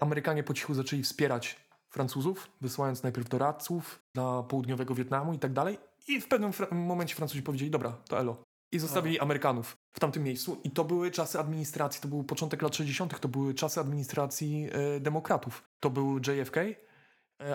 [0.00, 5.78] Amerykanie po cichu zaczęli wspierać Francuzów, wysyłając najpierw doradców dla południowego Wietnamu i tak dalej.
[6.08, 8.36] I w pewnym fra- momencie Francuzi powiedzieli, dobra, to elo.
[8.72, 10.60] I zostawili Amerykanów w tamtym miejscu.
[10.64, 15.00] I to były czasy administracji, to był początek lat 60., to były czasy administracji e,
[15.00, 15.62] demokratów.
[15.80, 16.76] To był JFK, e,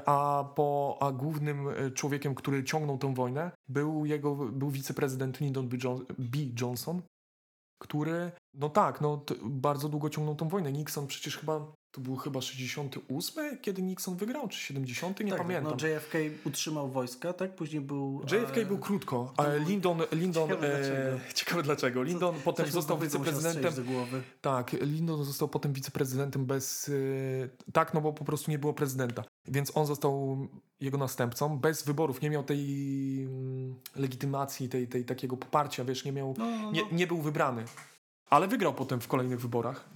[0.06, 5.70] a, po, a głównym e, człowiekiem, który ciągnął tę wojnę, był jego był wiceprezydent Lyndon
[6.18, 6.38] B.
[6.62, 7.02] Johnson
[7.82, 10.72] który, no tak, no bardzo długo ciągnął tą wojnę.
[10.72, 15.78] Nixon przecież chyba, to był chyba 68, kiedy Nixon wygrał, czy 70, nie tak, pamiętam.
[15.82, 17.56] No, JFK utrzymał wojska, tak?
[17.56, 18.22] Później był...
[18.32, 21.20] JFK e, był krótko, ale Lyndon, Lyndon Ciekawe e, dlaczego.
[21.40, 22.02] ciekawe dlaczego.
[22.02, 23.74] Lyndon potem coś mu został wiceprezydentem.
[24.42, 26.88] Tak, Lyndon został potem wiceprezydentem bez.
[26.90, 29.24] y, tak, no bo po prostu nie było prezydenta.
[29.48, 30.38] Więc on został
[30.82, 32.22] jego następcą bez wyborów.
[32.22, 32.60] Nie miał tej
[33.24, 36.36] mm, legitymacji, tej, tej takiego poparcia, wiesz, nie miał.
[36.38, 36.72] No, no, no.
[36.72, 37.66] Nie, nie był wybrany.
[38.32, 39.90] Ale wygrał potem w kolejnych wyborach.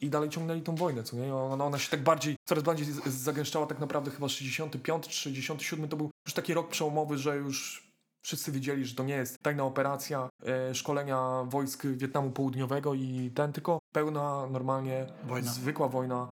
[0.00, 1.34] I dalej ciągnęli tą wojnę, co nie?
[1.34, 6.10] Ona, ona się tak bardziej, coraz bardziej zagęszczała tak naprawdę chyba 65, 67 to był
[6.26, 7.88] już taki rok przełomowy, że już
[8.22, 13.52] wszyscy wiedzieli, że to nie jest tajna operacja e, szkolenia wojsk Wietnamu Południowego i ten,
[13.52, 15.50] tylko pełna, normalnie, Wojna.
[15.50, 16.28] zwykła wojna.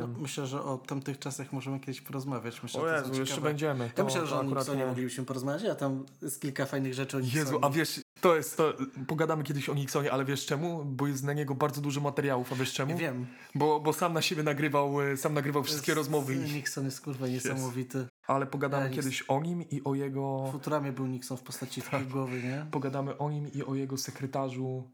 [0.00, 2.62] No, myślę, że o tamtych czasach możemy kiedyś porozmawiać.
[2.62, 3.84] Myślę, o Jezu, jeszcze ciekawe- będziemy.
[3.84, 6.94] Ja To- myślę, to że o Nixonie nie- moglibyśmy porozmawiać, a tam jest kilka fajnych
[6.94, 7.40] rzeczy o Nixonie.
[7.44, 8.72] Jezu, a wiesz, to jest to,
[9.06, 10.84] pogadamy kiedyś o Nixonie, ale wiesz czemu?
[10.84, 12.96] Bo jest na niego bardzo dużo materiałów, a wiesz czemu?
[12.98, 13.26] Wiem.
[13.54, 17.26] Bo, bo sam na siebie nagrywał, e, sam nagrywał wszystkie Z- rozmowy, Nixon jest kurwa
[17.28, 18.06] niesamowity.
[18.26, 21.82] ale pogadamy Ja kiedyś o nim i o jego, W Futuramie był Nixon w postaci
[21.82, 22.66] takiej głowy, nie?
[22.70, 24.90] pogadamy o nim i o jego sekretarzu,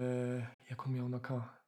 [0.00, 1.61] e, jak on miał na K?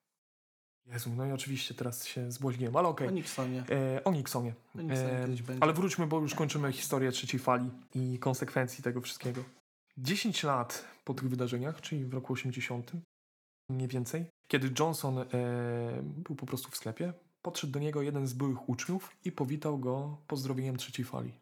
[0.87, 3.09] Jezu, no i oczywiście teraz się zbłoźniłem, ale okej.
[3.09, 3.65] O Nixonie.
[3.71, 4.55] E, o Nixonie.
[4.79, 5.27] O Nixonie E,
[5.61, 9.45] ale wróćmy, bo już kończymy historię trzeciej fali i konsekwencji tego wszystkiego.
[9.99, 12.93] 10 lat po tych wydarzeniach, czyli w roku 80,
[13.69, 15.25] mniej więcej, kiedy Johnson e,
[16.03, 17.13] był po prostu w sklepie,
[17.43, 21.33] podszedł do niego jeden z byłych uczniów i powitał go pozdrowieniem trzeciej fali.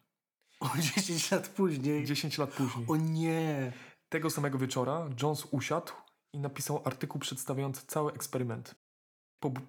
[0.61, 2.07] O 10 lat później.
[2.07, 2.87] 10 lat później.
[2.89, 3.73] O nie.
[4.09, 5.93] Tego samego wieczora Jones usiadł
[6.33, 8.75] i napisał artykuł przedstawiający cały eksperyment.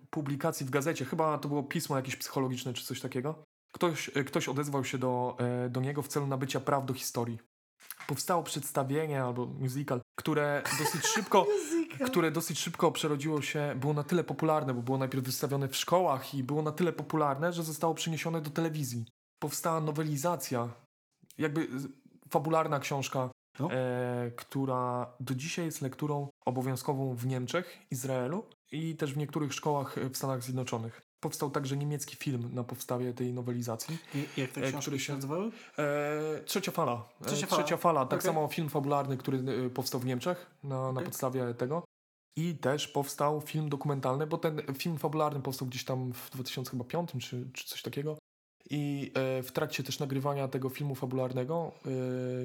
[0.09, 3.43] Publikacji w gazecie, chyba to było pismo jakieś psychologiczne czy coś takiego,
[3.76, 7.39] ktoś, e, ktoś odezwał się do, e, do niego w celu nabycia praw do historii.
[8.07, 11.47] Powstało przedstawienie albo musical, które dosyć szybko,
[12.09, 16.34] które dosyć szybko przerodziło się, było na tyle popularne, bo było najpierw wystawione w szkołach
[16.34, 19.05] i było na tyle popularne, że zostało przeniesione do telewizji.
[19.39, 20.69] Powstała nowelizacja,
[21.38, 21.67] jakby
[22.30, 23.71] fabularna książka No.
[23.71, 29.97] e, która do dzisiaj jest lekturą obowiązkową w Niemczech, Izraelu i też w niektórych szkołach
[29.97, 31.01] e, w Stanach Zjednoczonych.
[31.19, 33.97] powstał także niemiecki film na podstawie tej nowelizacji.
[34.15, 35.51] I, jak te E, książki który się nazywały?
[35.78, 37.09] E, trzecia fala.
[37.21, 37.63] E, Trzecia fala.
[37.63, 38.05] Trzecia fala.
[38.05, 41.05] Tak samo film fabularny, który powstał w Niemczech na, na Okej.
[41.05, 41.84] podstawie tego.
[42.38, 47.49] I też powstał film dokumentalny, bo ten film fabularny powstał gdzieś tam w 2005 czy,
[47.53, 48.17] czy coś takiego.
[48.69, 49.11] I
[49.43, 51.71] w trakcie też nagrywania tego filmu fabularnego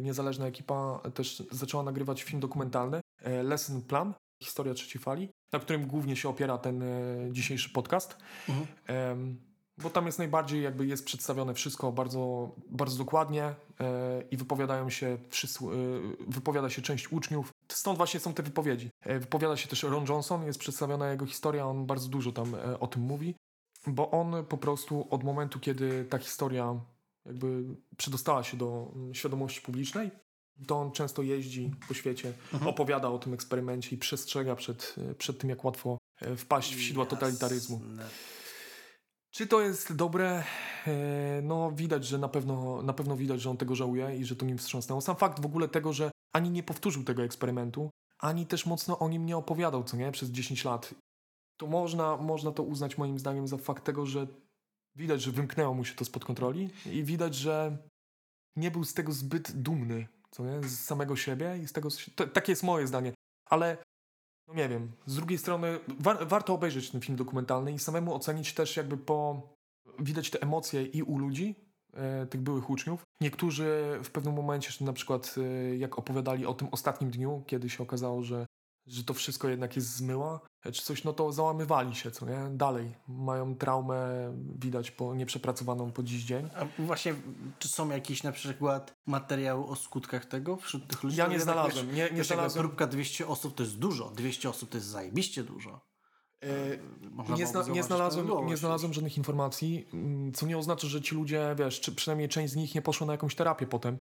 [0.02, 3.00] niezależna ekipa też zaczęła nagrywać film dokumentalny
[3.42, 6.86] Lesson Plan, historia trzeciej fali, na którym głównie się opiera ten e,
[7.32, 8.16] dzisiejszy podcast.
[8.48, 9.38] Mhm.
[9.82, 13.54] Bo tam jest najbardziej jakby jest przedstawione wszystko bardzo, bardzo dokładnie e,
[14.30, 15.68] i wypowiadają się wszyscy, e,
[16.28, 17.52] wypowiada się część uczniów.
[17.68, 18.90] Stąd właśnie są te wypowiedzi.
[19.06, 23.02] Wypowiada się też Ron Johnson, jest przedstawiona jego historia, on bardzo dużo tam o tym
[23.02, 23.34] mówi,
[23.86, 26.80] bo on po prostu od momentu, kiedy ta historia
[27.26, 27.64] jakby
[27.96, 30.10] przedostała się do mm, świadomości publicznej,
[30.66, 32.68] to on często jeździ po świecie, Mhm.
[32.70, 37.06] opowiada o tym eksperymencie i przestrzega przed, przed tym, jak łatwo e, wpaść w sidła
[37.06, 37.80] totalitaryzmu.
[39.30, 40.44] Czy to jest dobre?
[40.86, 44.36] E, No widać, że na pewno, na pewno widać, że on tego żałuje i że
[44.36, 45.00] to nim wstrząsnęło.
[45.00, 49.08] Sam fakt w ogóle tego, że ani nie powtórzył tego eksperymentu, ani też mocno o
[49.08, 50.94] nim nie opowiadał, co nie, przez 10 lat.
[51.56, 54.26] To można, można to uznać moim zdaniem za fakt tego, że
[54.96, 57.78] widać, że wymknęło mu się to spod kontroli i widać, że
[58.56, 62.26] nie był z tego zbyt dumny, co nie, z samego siebie i z tego, to,
[62.26, 63.12] takie jest moje zdanie.
[63.50, 63.76] Ale
[64.48, 68.54] no nie wiem, z drugiej strony war, warto obejrzeć ten film dokumentalny i samemu ocenić
[68.54, 69.42] też jakby po...
[69.98, 71.54] Widać te emocje i u ludzi,
[71.94, 73.02] e, tych byłych uczniów.
[73.20, 77.82] Niektórzy w pewnym momencie, na przykład e, jak opowiadali o tym ostatnim dniu, kiedy się
[77.82, 78.46] okazało, że,
[78.88, 82.38] że to wszystko jednak jest zmyła, e, czy coś, no to załamywali się, co nie?
[82.50, 82.94] Dalej.
[83.08, 84.06] Mają traumę,
[84.58, 86.48] widać, po, nieprzepracowaną po dziś dzień.
[86.56, 87.14] A właśnie,
[87.58, 91.16] czy są jakieś na przykład materiały o skutkach tego wśród tych ludzi?
[91.16, 92.62] Ja No nie znalazłem, wiesz, nie- nie znalazłem.
[92.66, 94.10] Grupka 200 osób to jest dużo.
[94.10, 95.80] 200 osób to jest zajebiście dużo.
[97.10, 101.14] Można Nie, zna, nie, znalazłem, nie znalazłem żadnych informacji, mm, co nie oznacza, że ci
[101.14, 103.98] ludzie, wiesz, czy przynajmniej część z nich nie poszła na jakąś terapię potem.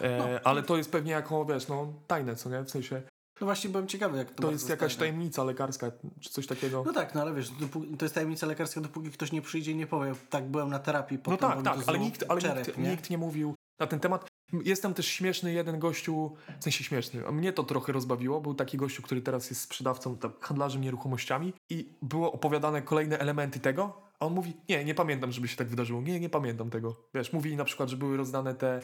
[0.00, 0.24] E, No.
[0.44, 2.62] ale to jest pewnie jako, wiesz, no tajne, co nie?
[2.64, 3.02] W sensie,
[3.40, 6.82] No właśnie byłem ciekawy, jak to to jest jakaś tajemnica lekarska, czy coś takiego.
[6.86, 7.50] No tak, no ale wiesz,
[7.98, 11.16] to jest tajemnica lekarska, dopóki ktoś nie przyjdzie i nie powie, tak, byłem na terapii,
[11.16, 12.90] No potem tak, mi tak, to ale, nikt, ale czerep, nikt, nie?
[12.90, 14.28] nikt nie mówił na ten temat.
[14.64, 18.40] Jest tam też śmieszny jeden gościu, w sensie śmieszny, a mnie to trochę rozbawiło.
[18.40, 23.60] Był taki gościu, który teraz jest sprzedawcą, tam, handlarzem nieruchomościami i było opowiadane kolejne elementy
[23.60, 26.96] tego, a on mówi, nie, nie pamiętam, żeby się tak wydarzyło, nie, nie pamiętam tego.
[27.14, 28.80] Wiesz, mówi na przykład, że były rozdane te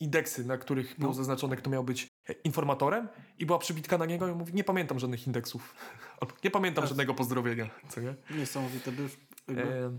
[0.00, 1.14] indeksy, na których było No.
[1.16, 4.64] zaznaczone, kto miał być e, informatorem i była przybitka na niego i on mówi, nie
[4.64, 5.74] pamiętam żadnych indeksów.
[6.44, 6.88] nie pamiętam Tak.
[6.88, 8.14] żadnego pozdrowienia, co nie?
[8.30, 9.18] Niesamowite, by już
[9.48, 9.90] jakby,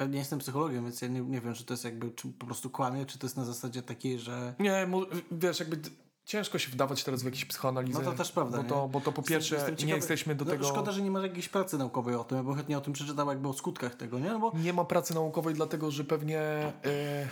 [0.00, 2.46] ja nie jestem psychologiem, więc ja nie, nie wiem, czy to jest jakby, czy po
[2.46, 4.54] prostu kłamie, czy to jest na zasadzie takiej, że...
[4.58, 4.88] Nie,
[5.32, 5.76] wiesz, jakby
[6.24, 7.98] ciężko się wdawać teraz w jakieś psychoanalizę.
[8.02, 8.68] No to też prawda, Bo nie?
[8.68, 10.64] to, bo to po pierwsze Jestem nie ciekawy- jesteśmy do no, tego...
[10.68, 13.28] Szkoda, że nie ma jakiejś pracy naukowej o tym, ja bym chętnie o tym przeczytał
[13.28, 14.28] jakby o skutkach tego, nie?
[14.30, 16.40] No bo Nie ma pracy naukowej, dlatego że pewnie
[16.84, 17.28] e,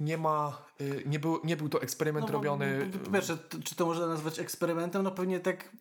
[0.00, 2.90] nie ma, e, nie, był, nie był to eksperyment no, robiony...
[3.50, 5.02] T- czy to można nazwać eksperymentem?
[5.02, 5.76] No pewnie tak...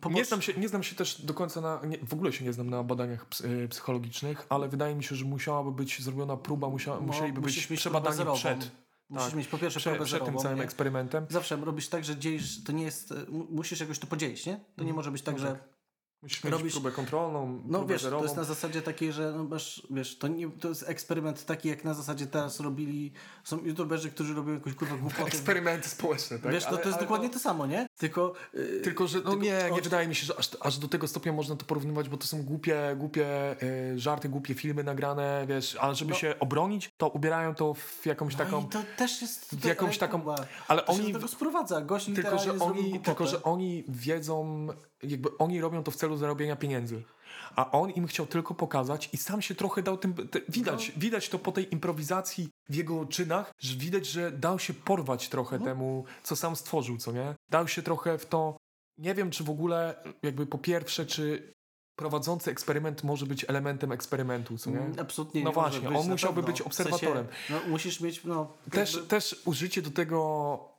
[0.00, 1.80] Po Nie znam, się, nie znam się też do końca na.
[1.86, 3.26] Nie, w ogóle się nie znam na badaniach
[3.64, 7.66] e, psychologicznych, ale wydaje mi się, że musiałaby być zrobiona próba, musia, No, musieliby być
[7.66, 8.70] przebadani przed,
[9.10, 10.64] Musisz tak, mieć po pierwsze przed, próbę przed tym całym nie?
[10.64, 11.26] eksperymentem.
[11.30, 14.60] Zawsze robisz tak, że dzielisz, to nie jest, mu- musisz jakoś to podzielić, nie?
[14.76, 15.77] To nie może być tak, No że tak.
[16.22, 18.20] Musisz robisz- próbę kontrolną, No próbę wiesz, zerową.
[18.20, 21.68] to jest na zasadzie takiej, że no masz, wiesz, to, nie, to jest eksperyment taki,
[21.68, 23.12] jak na zasadzie teraz robili,
[23.44, 25.22] są youtuberzy, którzy robią jakąś kurwa głupoty.
[25.22, 26.52] Eksperymenty społeczne, tak?
[26.52, 27.86] Wiesz, to, Ale- to jest dokładnie to samo, nie?
[27.98, 28.32] Tylko...
[28.54, 30.88] yy, Tylko, że no Tylko nie, nie oczy- wydaje mi się, że aż, aż do
[30.88, 33.26] tego stopnia można to porównywać, bo to są głupie, głupie
[33.62, 36.16] e, żarty, głupie filmy nagrane, wiesz, ale żeby No.
[36.16, 38.64] się obronić, to ubierają to w jakąś no taką...
[38.64, 39.54] i to też jest...
[39.54, 40.34] w jakąś ale taką-
[40.68, 41.80] ale to się oni- do tego sprowadza.
[41.80, 43.04] Gość Tylko że, oni, głupotę.
[43.04, 44.68] tylko, że oni wiedzą,
[45.02, 47.02] jakby oni robią to w celu zarobienia pieniędzy.
[47.56, 50.14] A on im chciał tylko pokazać i sam się trochę dał tym.
[50.14, 51.00] Te, widać, No.
[51.00, 55.58] widać to po tej improwizacji w jego czynach, że widać, że dał się porwać trochę
[55.58, 55.64] No.
[55.64, 57.34] temu, co sam stworzył, co nie?
[57.50, 58.56] Dał się trochę w to.
[58.98, 61.52] Nie wiem, czy w ogóle, jakby po pierwsze, czy
[61.96, 64.78] prowadzący eksperyment może być elementem eksperymentu, co nie?
[64.78, 66.52] Mm, Absolutnie No nie właśnie, on musiałby pewno.
[66.52, 67.26] być W obserwatorem.
[67.26, 68.52] Sensie, no, musisz mieć, no...
[68.70, 70.77] Też, jakby- też użycie do tego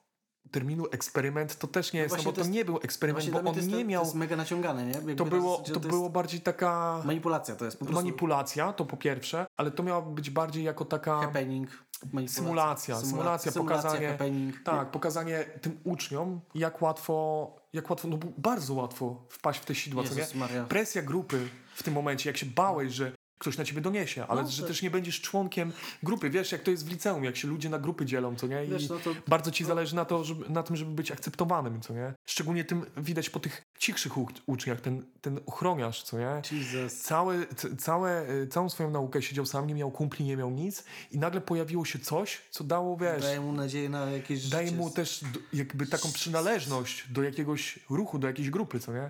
[0.51, 3.39] terminu eksperyment to też nie jest, no bo to to jest- nie był eksperyment, bo
[3.39, 4.03] on to jest, nie to miał...
[4.03, 4.91] jest mega naciągane, nie?
[4.91, 8.85] Jakby To było, to jest było bardziej taka Manipulacja to jest po prostu manipulacja, to
[8.85, 11.69] po pierwsze, ale to miało być bardziej jako taka happening,
[12.13, 12.33] manipulacja.
[12.43, 14.63] Symulacja, symulacja, pokazanie- happening.
[14.63, 20.03] tak, pokazanie tym uczniom, jak łatwo, jak łatwo, no bardzo łatwo wpaść w te sidła?
[20.03, 20.33] Jezus.
[20.69, 24.49] Presja grupy w tym momencie, jak się bałeś, że ktoś na ciebie doniesie, ale No,
[24.49, 25.73] że też nie będziesz członkiem
[26.03, 26.29] grupy.
[26.29, 28.65] Wiesz, jak to jest w liceum, jak się ludzie na grupy dzielą, co nie?
[28.65, 31.81] I Wiesz, no to- bardzo ci zależy na, to, żeby, na tym, żeby być akceptowanym,
[31.81, 32.13] co nie?
[32.25, 34.13] Szczególnie tym widać po tych cichszych
[34.47, 36.41] uczniach, ten, ten ochroniarz, co nie?
[36.51, 36.93] Jesus.
[37.01, 37.35] Całe,
[37.77, 41.41] całe, y, całą swoją naukę siedział sam, nie miał kumpli, nie miał nic i nagle
[41.41, 44.77] pojawiło się coś, co dało, wiesz, Daje mu nadzieję na jakieś daje życie.
[44.77, 45.21] mu też
[45.53, 49.09] jakby taką przynależność do jakiegoś ruchu, do jakiejś grupy, co nie?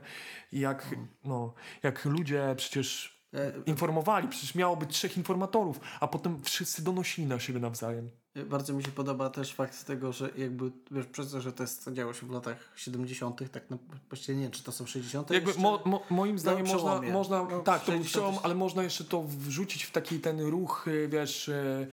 [0.51, 0.86] I jak,
[1.25, 1.53] no,
[1.84, 3.18] jak ludzie przecież
[3.65, 8.09] informowali, przecież miało być trzech informatorów, a potem wszyscy donosili na siebie nawzajem.
[8.45, 11.93] Bardzo mi się podoba też fakt tego, że jakby, wiesz, przez to, że to jest,
[11.93, 13.77] działo się w latach 70., tak na,
[14.09, 15.30] właściwie nie wiem, czy to są 60.
[15.30, 17.11] Jakby mo, mo, moim zdaniem można, przełomie.
[17.11, 20.41] można No, tak, to był 60 przełom, ale można jeszcze to wrzucić w taki ten
[20.41, 21.51] ruch, wiesz,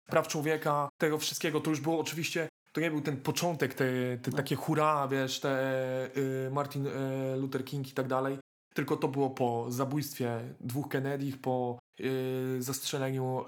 [0.06, 1.62] praw człowieka, tego wszystkiego.
[1.62, 3.86] To już było oczywiście, to nie był ten początek, te,
[4.22, 4.38] te No.
[4.38, 8.38] takie hura, wiesz, te y, Martin y, Luther King i tak dalej.
[8.74, 13.46] Tylko to było po zabójstwie dwóch Kennedych, po y, zastrzeleniu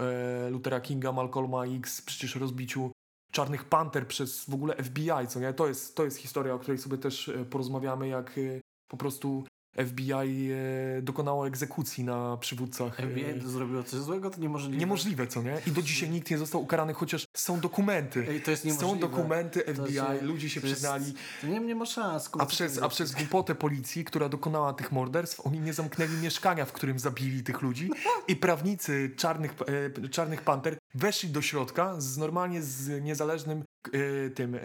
[0.48, 2.92] y, Luthera Kinga, Malcolma X, przecież rozbiciu
[3.32, 5.54] Czarnych Panter przez w ogóle FBI, co nie?
[5.54, 8.40] To jest, to jest historia, o której sobie też e, porozmawiamy, jak
[8.88, 9.44] po prostu
[9.78, 13.00] FBI e, dokonało egzekucji na przywódcach.
[13.00, 14.78] e, FBI to zrobiło coś złego, to niemożliwe.
[14.78, 15.62] Niemożliwe, co nie?
[15.68, 18.26] I do dzisiaj nikt nie został ukarany, chociaż są dokumenty.
[18.30, 19.00] Ej, to jest Są niemożliwe.
[19.00, 21.14] dokumenty To FBI, ludzie się przyznali.
[21.42, 22.30] To nie, nie ma szans.
[22.40, 26.72] A przez, a przez głupotę policji, która dokonała tych morderstw, oni nie zamknęli mieszkania, w
[26.72, 27.90] którym zabili tych ludzi
[28.28, 29.56] i prawnicy czarnych,
[30.04, 33.64] e, czarnych panter weszli do środka z normalnie z niezależnym
[33.94, 34.60] e, tym e,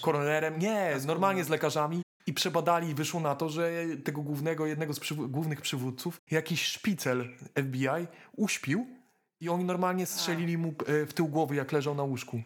[0.00, 3.70] koronerem, nie, normalnie z lekarzami i przebadali i wyszło na to, że
[4.04, 8.06] tego głównego, jednego z przyw- głównych przywódców, jakiś szpicel FBI
[8.36, 8.86] uśpił
[9.40, 12.42] i oni normalnie strzelili mu e, w tył głowy, jak leżał na łóżku.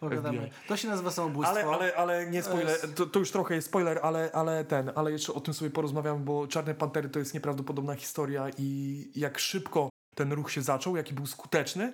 [0.67, 1.59] To się nazywa samobójstwo.
[1.59, 5.11] Ale, ale, ale nie spoiler, to, to już trochę jest spoiler, ale, ale ten, ale
[5.11, 9.89] jeszcze o tym sobie porozmawiamy, bo Czarne Pantery to jest nieprawdopodobna historia i jak szybko
[10.15, 11.93] ten ruch się zaczął, jaki był skuteczny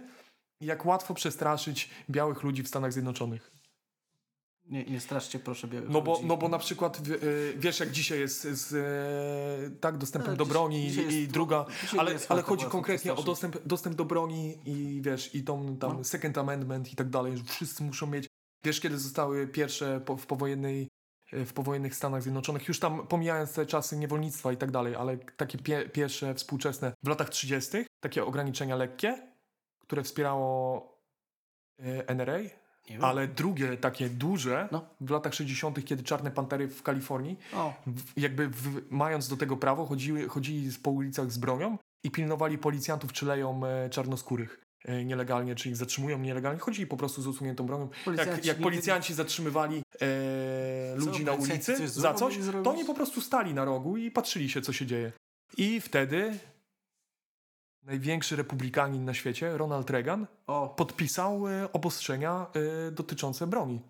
[0.62, 3.55] i jak łatwo przestraszyć białych ludzi w Stanach Zjednoczonych.
[4.70, 6.26] Nie, nie straszcie proszę białych No bo, ludzi.
[6.26, 8.72] no bo na przykład y, wiesz jak dzisiaj jest z
[9.74, 11.66] y, tak dostępem Ale do dziś- broni dzisiaj i jest druga,
[11.98, 16.04] ale, ale chodzi konkretnie o dostęp, dostęp do broni i wiesz i tą tam No.
[16.04, 18.28] second amendment i tak dalej, że wszyscy muszą mieć
[18.66, 20.88] wiesz kiedy zostały pierwsze po, w powojennej
[21.32, 25.58] w powojennych Stanach Zjednoczonych, już tam pomijając te czasy niewolnictwa i tak dalej, ale takie
[25.58, 27.78] pie, pierwsze współczesne w latach 30.
[28.00, 29.28] takie ograniczenia lekkie,
[29.82, 30.82] które wspierało
[32.08, 32.40] NRA.
[33.02, 34.86] Ale drugie takie duże No.
[35.02, 37.38] w latach 60., kiedy czarne pantery w Kalifornii,
[37.88, 42.58] w, jakby w, mając do tego prawo, chodziły, chodzili po ulicach z bronią i pilnowali
[42.58, 46.60] policjantów, czy leją e, czarnoskórych e, nielegalnie, czy ich zatrzymują nielegalnie.
[46.60, 47.84] Chodzili po prostu z usuniętą bronią.
[47.92, 52.72] Jak, Policjanci jak nigdy- policjanci zatrzymywali e, ludzi na policjanci ulicy coś za coś, to
[52.72, 55.12] oni po prostu stali na rogu i patrzyli się, co się dzieje.
[55.58, 56.40] I wtedy
[57.86, 62.48] największy republikanin na świecie, Ronald Reagan, o, podpisał e, obostrzenia
[62.88, 63.82] e, dotyczące broni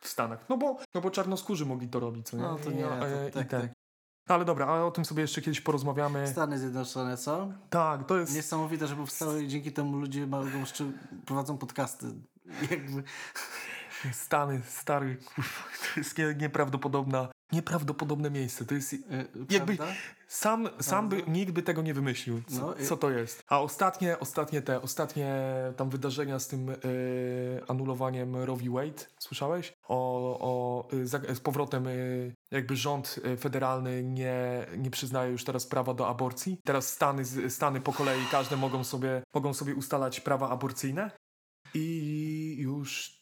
[0.00, 0.48] w Stanach.
[0.48, 2.42] No bo, no bo czarnoskórzy mogli to robić, co nie?
[2.42, 3.70] No to nie, I, to e, tak, tak.
[4.28, 6.28] Ale dobra, ale o tym sobie jeszcze kiedyś porozmawiamy.
[6.28, 7.48] Stany Zjednoczone, co?
[7.70, 8.34] Tak, to jest...
[8.34, 10.48] Niesamowite, że powstały i dzięki temu ludzie mogą
[11.26, 12.06] prowadzą podcasty.
[12.70, 13.02] Jakby,
[14.12, 15.50] Stany, stary, kurwa,
[15.94, 18.64] to jest nie, nieprawdopodobna, nieprawdopodobne miejsce.
[18.64, 18.92] To jest...
[18.92, 18.98] e,
[19.50, 19.94] Jakby prawda?
[20.28, 23.42] Sam, sam by, nikt by tego nie wymyślił, co, No i- co to jest.
[23.48, 25.42] A ostatnie, ostatnie te, ostatnie
[25.76, 26.74] tam wydarzenia z tym e,
[27.68, 28.70] anulowaniem Roe v.
[28.70, 29.72] Wade, słyszałeś?
[29.88, 30.88] O, o,
[31.34, 31.84] z powrotem
[32.50, 36.58] jakby rząd federalny nie, nie przyznaje już teraz prawa do aborcji.
[36.64, 41.10] Teraz Stany, Stany po kolei każde mogą sobie, mogą sobie ustalać prawa aborcyjne
[41.74, 43.17] i już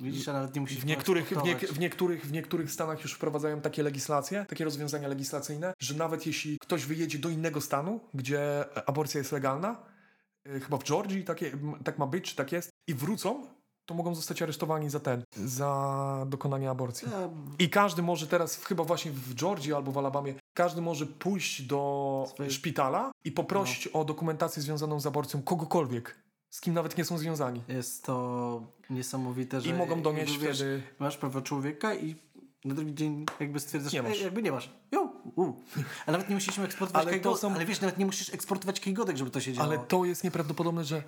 [0.00, 3.60] Widzisz, a nawet nie musisz w niektórych, w, w, niektórych, w niektórych stanach już wprowadzają
[3.60, 9.18] takie legislacje, takie rozwiązania legislacyjne, że nawet jeśli ktoś wyjedzie do innego stanu, gdzie aborcja
[9.18, 9.82] jest legalna,
[10.46, 11.52] y, chyba w Georgii takie,
[11.84, 13.46] tak ma być, czy tak jest, i wrócą,
[13.86, 17.08] to mogą zostać aresztowani za ten, za dokonanie aborcji.
[17.58, 22.32] I każdy może teraz, chyba właśnie w Georgii albo w Alabamie, każdy może pójść do
[22.48, 27.62] szpitala i poprosić o dokumentację związaną z aborcją kogokolwiek, z kim nawet nie są związani.
[27.68, 30.82] jest to niesamowite, że I mogą jakby, wiesz, wtedy...
[30.98, 32.16] masz prawa człowieka i
[32.64, 34.20] na drugi dzień jakby stwierdzasz, Nie masz.
[34.20, 34.70] jakby nie masz.
[34.92, 35.52] Jo, u.
[36.06, 38.80] A nawet nie musieliśmy eksportować Ale to kajgodek, są- ale wiesz, nawet nie musisz eksportować
[38.80, 39.68] kajgodek, żeby to się działo.
[39.68, 41.02] Ale to jest nieprawdopodobne, że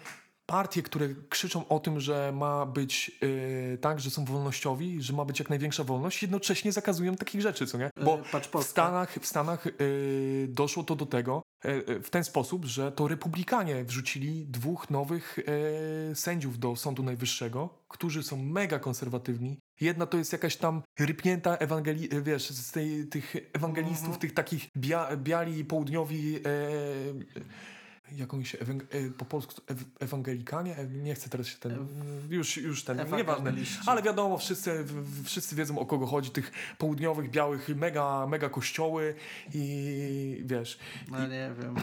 [0.47, 5.25] partie, które krzyczą o tym, że ma być yy, tak, że są wolnościowi, że ma
[5.25, 7.91] być jak największa wolność, jednocześnie zakazują takich rzeczy, co nie?
[8.05, 8.63] Bo E, w.
[8.65, 11.43] Stanach, w Stanach yy, doszło to do tego
[12.03, 15.39] w ten sposób, że to republikanie wrzucili dwóch nowych
[16.09, 19.59] yy, sędziów do Sądu Najwyższego, którzy są mega konserwatywni.
[19.81, 24.21] Jedna to jest jakaś tam rypnięta ewangeli, wiesz, z tej, tych ewangelistów, Mhm.
[24.21, 26.41] tych takich bia, biali południowi, e,
[28.17, 28.59] jakąś e,
[29.19, 29.55] po polsku
[30.01, 31.87] ewangelikanie, E, nie chcę teraz się ten,
[32.31, 33.53] już, już ten, nieważne,
[33.87, 34.85] ale wiadomo, wszyscy,
[35.25, 39.15] wszyscy wiedzą o kogo chodzi, tych południowych, białych, mega, mega kościoły
[39.55, 40.79] i wiesz,
[41.11, 41.75] No nie wiem.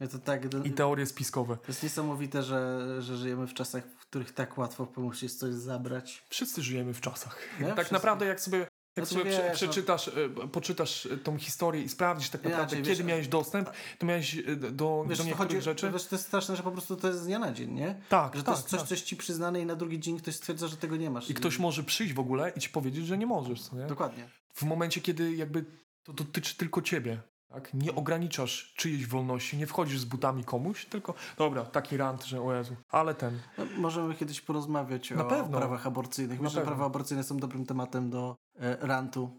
[0.00, 0.42] Ja to tak...
[0.64, 1.56] i teorie spiskowe.
[1.56, 4.88] To jest niesamowite, że, że żyjemy w czasach, w których tak łatwo
[5.22, 6.24] jest coś zabrać.
[6.28, 7.38] Wszyscy żyjemy w czasach.
[7.60, 7.66] Nie?
[7.66, 7.94] tak Wszyscy.
[7.94, 8.66] naprawdę jak sobie,
[8.96, 12.62] jak Znaczy, sobie wiesz, no- przeczytasz, e, poczytasz e, tą historię i sprawdzisz tak naprawdę,
[12.76, 15.90] Inaczej, kiedy wiesz, miałeś dostęp, to miałeś e, do, Wiesz, do niektórych chodzi, rzeczy.
[15.92, 18.00] Wiesz, to jest straszne, że po prostu to jest z dnia na dzień, nie?
[18.08, 18.88] tak, Że to tak, jest coś, tak.
[18.88, 21.30] coś ci przyznane i na drugi dzień ktoś stwierdza, że tego nie masz.
[21.30, 23.86] I ktoś może przyjść w ogóle i ci powiedzieć, że nie możesz, nie?
[23.86, 24.28] Dokładnie.
[24.54, 25.64] W momencie, kiedy jakby
[26.04, 27.20] to dotyczy tylko ciebie.
[27.50, 27.74] Tak?
[27.74, 32.54] Nie ograniczasz czyjejś wolności, nie wchodzisz z butami komuś, tylko dobra, taki rant, że o
[32.54, 32.76] Jezu.
[32.90, 35.58] Ale ten, No, możemy kiedyś porozmawiać Na o pewno.
[35.58, 36.40] prawach aborcyjnych.
[36.40, 39.30] Myślę, że prawa aborcyjne są dobrym tematem do e, rantu.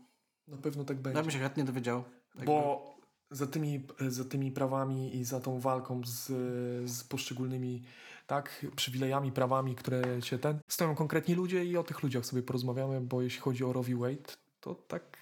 [0.48, 1.22] na pewno tak Ja będzie.
[1.22, 2.04] bym się chętnie dowiedział.
[2.46, 2.86] Bo
[3.32, 6.26] za tymi, za tymi prawami i za tą walką z,
[6.92, 7.84] z poszczególnymi
[8.28, 13.02] tak, przywilejami, prawami, które się ten, stoją konkretni ludzie i o tych ludziach sobie porozmawiamy,
[13.02, 13.96] bo jeśli chodzi o Roe v.
[13.96, 15.18] Wade, to tak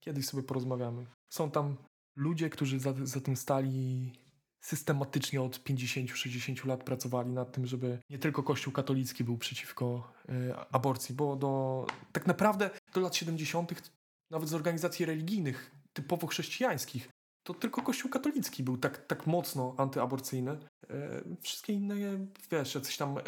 [0.00, 1.06] kiedyś sobie porozmawiamy.
[1.28, 1.76] Są tam
[2.16, 4.12] ludzie, którzy za, za tym stali
[4.60, 10.56] systematycznie od 50-60 lat pracowali nad tym, żeby nie tylko Kościół katolicki był przeciwko e,
[10.72, 13.92] aborcji, bo do, tak naprawdę do lat 70.
[14.30, 17.08] nawet z organizacji religijnych, typowo chrześcijańskich,
[17.42, 20.50] to tylko Kościół katolicki był tak, tak mocno antyaborcyjny.
[20.90, 21.94] E, wszystkie inne,
[22.50, 23.18] wiesz, jacyś tam...
[23.18, 23.22] E,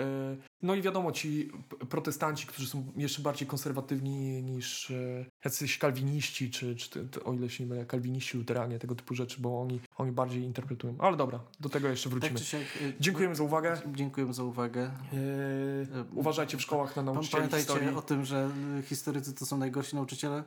[0.63, 1.51] no i wiadomo, ci
[1.89, 7.33] protestanci, którzy są jeszcze bardziej konserwatywni niż e, jacyś kalwiniści, czy, czy te, te, o
[7.35, 10.97] ile się nie mylę, kalwiniści, luteranie, tego typu rzeczy, bo oni, oni bardziej interpretują.
[10.99, 12.39] Ale dobra, do tego jeszcze Tak wrócimy.
[12.39, 13.81] czy siak, e, Dziękujemy za uwagę.
[13.95, 14.83] Dziękujemy za uwagę.
[14.83, 17.97] E, uważajcie w szkołach na nauczycieli Pamiętajcie historii.
[17.97, 18.51] o tym, że
[18.85, 20.45] historycy to są najgorsi nauczyciele.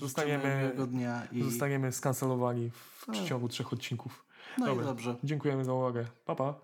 [0.00, 1.42] Zostaniemy- dnia i...
[1.42, 4.24] Zostaniemy skancelowani w przeciągu trzech odcinków.
[4.58, 4.84] No i Dobra.
[4.84, 5.16] dobrze.
[5.24, 6.06] Dziękujemy za uwagę.
[6.24, 6.54] Pa, pa.